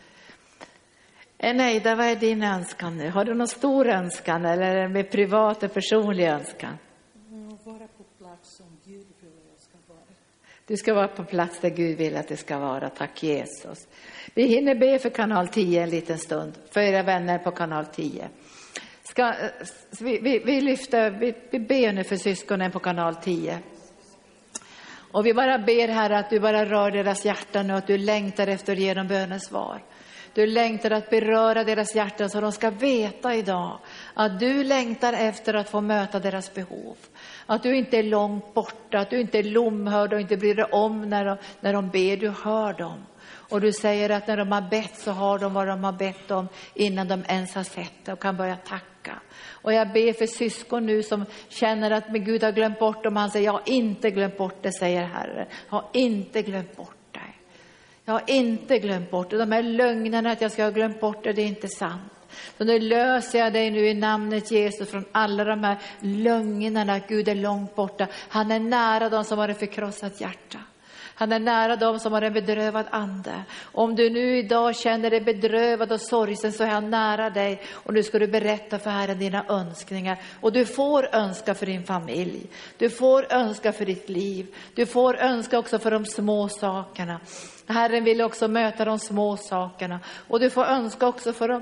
[1.37, 3.09] Eneida, vad är din önskan nu?
[3.09, 6.77] Har du någon stor önskan eller en privat och personlig önskan?
[7.63, 9.99] Vara på plats som Gud vill att jag ska vara.
[10.67, 12.89] Du ska vara på plats där Gud vill att det ska vara.
[12.89, 13.87] Tack Jesus.
[14.33, 18.29] Vi hinner be för kanal 10 en liten stund, för era vänner på kanal 10.
[19.03, 19.49] Ska, eh,
[19.99, 23.59] vi, vi, vi lyfter, vi, vi ber nu för syskonen på kanal 10.
[25.11, 28.47] Och vi bara ber här att du bara rör deras hjärtan och att du längtar
[28.47, 29.83] efter att ge dem bönesvar.
[30.33, 33.79] Du längtar att beröra deras hjärtan så de ska veta idag
[34.13, 36.97] att du längtar efter att få möta deras behov.
[37.45, 40.65] Att du inte är långt borta, att du inte är lomhörd och inte bryr dig
[40.65, 43.05] om när de, när de ber, du hör dem.
[43.25, 46.31] Och du säger att när de har bett så har de vad de har bett
[46.31, 49.19] om innan de ens har sett det och kan börja tacka.
[49.49, 53.15] Och jag ber för syskon nu som känner att men Gud har glömt bort dem.
[53.15, 55.47] Han säger, jag har inte glömt bort det, säger Herren.
[55.69, 57.02] Jag har inte glömt bort.
[58.05, 59.37] Jag har inte glömt bort det.
[59.37, 62.01] De här lögnerna att jag ska ha glömt bort det, det är inte sant.
[62.57, 67.27] Så nu löser jag dig nu i namnet Jesus från alla de här lögnerna Gud
[67.27, 68.07] är långt borta.
[68.29, 70.59] Han är nära de som har ett förkrossat hjärta.
[71.15, 73.43] Han är nära dem som har en bedrövad ande.
[73.61, 77.93] Om du nu idag känner dig bedrövad och sorgsen så är han nära dig och
[77.93, 80.17] nu ska du berätta för Herren dina önskningar.
[80.41, 82.47] Och du får önska för din familj.
[82.77, 84.55] Du får önska för ditt liv.
[84.75, 87.19] Du får önska också för de små sakerna.
[87.67, 91.61] Herren vill också möta de små sakerna och du får önska också för de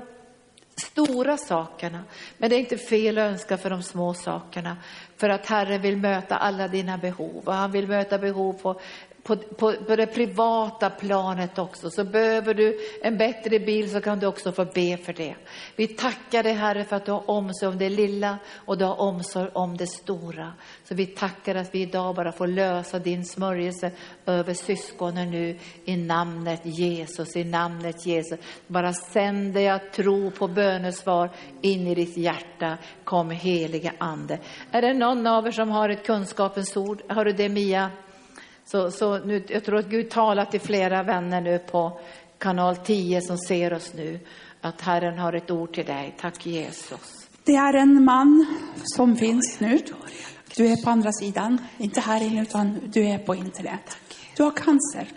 [0.76, 2.04] stora sakerna.
[2.38, 4.76] Men det är inte fel att önska för de små sakerna.
[5.16, 8.80] För att Herren vill möta alla dina behov och han vill möta behov på
[9.22, 11.90] på, på, på det privata planet också.
[11.90, 15.34] Så behöver du en bättre bil så kan du också få be för det.
[15.76, 19.00] Vi tackar dig Herre för att du har omsorg om det lilla och du har
[19.00, 20.52] omsorg om det stora.
[20.84, 23.90] Så vi tackar att vi idag bara får lösa din smörjelse
[24.26, 28.38] över syskonen nu i namnet Jesus, i namnet Jesus.
[28.66, 32.78] Bara sänder jag tro på bönesvar in i ditt hjärta.
[33.04, 34.38] Kom helige Ande.
[34.70, 37.02] Är det någon av er som har ett kunskapens ord?
[37.08, 37.90] Har du det Mia?
[38.64, 42.00] Så, så nu, jag tror att Gud talar till flera vänner nu på
[42.38, 44.20] kanal 10 som ser oss nu,
[44.60, 46.14] att Herren har ett ord till dig.
[46.20, 47.28] Tack Jesus.
[47.44, 48.46] Det är en man
[48.82, 49.78] som finns nu.
[50.56, 53.96] Du är på andra sidan, inte här inne utan du är på internet.
[54.36, 55.08] Du har cancer.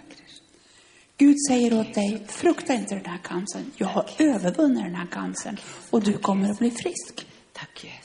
[1.18, 3.72] Gud säger åt dig, frukta inte den här cancern.
[3.76, 5.58] Jag har övervunnit den här cancern
[5.90, 7.28] och du kommer att bli frisk.
[7.54, 8.05] Tack Jesus.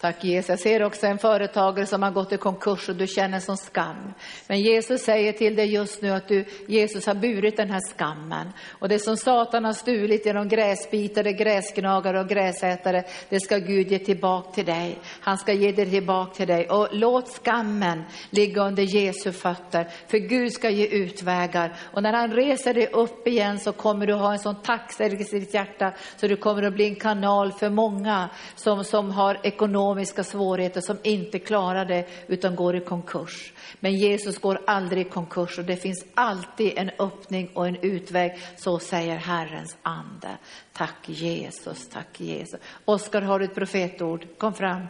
[0.00, 0.48] Tack Jesus.
[0.48, 4.12] Jag ser också en företagare som har gått i konkurs och du känner som skam.
[4.46, 8.52] Men Jesus säger till dig just nu att du, Jesus har burit den här skammen.
[8.68, 13.98] Och det som Satan har stulit genom gräsbitare, gräsgnagare och gräsätare, det ska Gud ge
[13.98, 14.98] tillbaka till dig.
[15.20, 16.68] Han ska ge det tillbaka till dig.
[16.70, 19.88] Och låt skammen ligga under Jesu fötter.
[20.08, 21.76] För Gud ska ge utvägar.
[21.92, 25.40] Och när han reser dig upp igen så kommer du ha en sån tacksägelse i
[25.40, 29.89] ditt hjärta så du kommer att bli en kanal för många som, som har ekonomisk
[29.90, 33.52] ekonomiska svårigheter som inte klarar det utan går i konkurs.
[33.80, 38.38] Men Jesus går aldrig i konkurs och det finns alltid en öppning och en utväg.
[38.56, 40.28] Så säger Herrens ande.
[40.72, 42.60] Tack Jesus, tack Jesus.
[42.84, 44.26] Oskar, har du ett profetord?
[44.38, 44.86] Kom fram.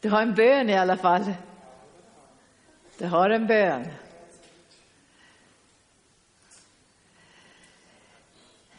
[0.00, 1.34] Du har en bön i alla fall.
[2.98, 3.84] Du har en bön.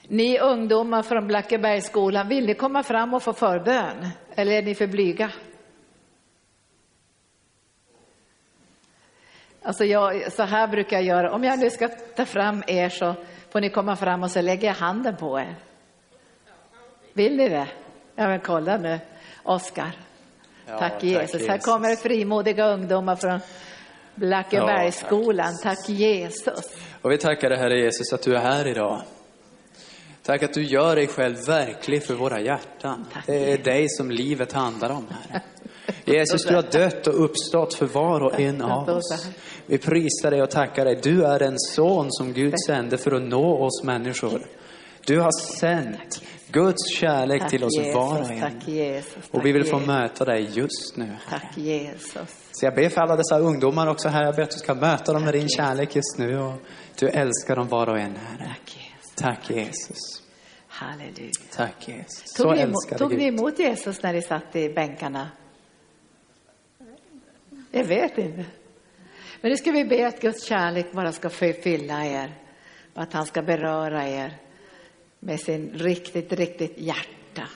[0.07, 4.09] Ni ungdomar från Blackebergsskolan, vill ni komma fram och få förbön?
[4.35, 5.31] Eller är ni för blyga?
[9.61, 11.31] Alltså jag, så här brukar jag göra.
[11.31, 13.15] Om jag nu ska ta fram er så
[13.49, 15.55] får ni komma fram och så lägger jag handen på er.
[17.13, 17.67] Vill ni det?
[18.15, 18.99] Ja, men kolla nu,
[19.43, 19.91] Oskar.
[20.67, 21.33] Ja, tack, Jesus.
[21.33, 21.47] Jesus.
[21.47, 23.39] Här kommer frimodiga ungdomar från
[24.15, 25.51] Blackebergsskolan.
[25.51, 25.77] Ja, tack.
[25.77, 26.77] tack Jesus.
[27.01, 29.01] Och vi tackar dig Herre Jesus att du är här idag.
[30.25, 33.05] Tack att du gör dig själv verklig för våra hjärtan.
[33.25, 35.41] Det är dig som livet handlar om, Herre.
[36.05, 39.27] Jesus, du har dött och uppstått för var och en av oss.
[39.65, 40.99] Vi prisar dig och tackar dig.
[41.03, 44.41] Du är en son som Gud sände för att nå oss människor.
[45.05, 46.21] Du har sänt
[46.51, 48.39] Guds kärlek Tack till oss var och en.
[48.39, 49.23] tack Jesus.
[49.31, 51.15] Och vi vill tack få möta dig just nu.
[51.29, 52.35] Tack Jesus.
[52.51, 54.23] Så jag ber för alla dessa ungdomar också här.
[54.23, 56.39] Jag ber att du ska möta dem med din kärlek just nu.
[56.39, 56.53] Och
[56.99, 58.55] du älskar dem var och en, Herre.
[59.15, 60.23] Tack Jesus.
[60.67, 61.31] Halleluja.
[61.51, 62.23] Tack Jesus.
[62.25, 65.29] Så Tog, ni, emot, tog ni emot Jesus när ni satt i bänkarna?
[67.71, 68.45] Jag vet inte.
[69.41, 72.33] Men nu ska vi be att Guds kärlek bara ska fylla er
[72.93, 74.37] och att han ska beröra er
[75.19, 77.47] med sin riktigt, riktigt hjärta.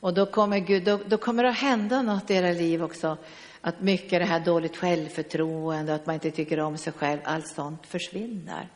[0.00, 3.16] Och då kommer Gud, då, då kommer det att hända något i era liv också.
[3.60, 7.86] Att mycket det här dåligt självförtroende, att man inte tycker om sig själv, allt sånt
[7.86, 8.68] försvinner.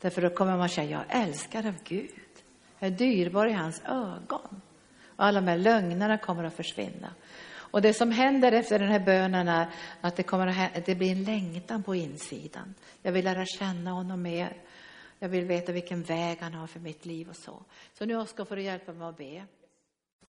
[0.00, 2.10] Därför då kommer man känna, jag är älskad av Gud.
[2.78, 4.60] Jag är dyrbar i hans ögon.
[5.16, 7.14] Och alla de här lögnerna kommer att försvinna.
[7.52, 9.68] Och det som händer efter den här bönen är
[10.00, 12.74] att det, kommer att, det blir en längtan på insidan.
[13.02, 14.56] Jag vill lära känna honom mer.
[15.18, 17.62] Jag vill veta vilken väg han har för mitt liv och så.
[17.94, 19.44] Så nu Oskar får du hjälpa mig att be.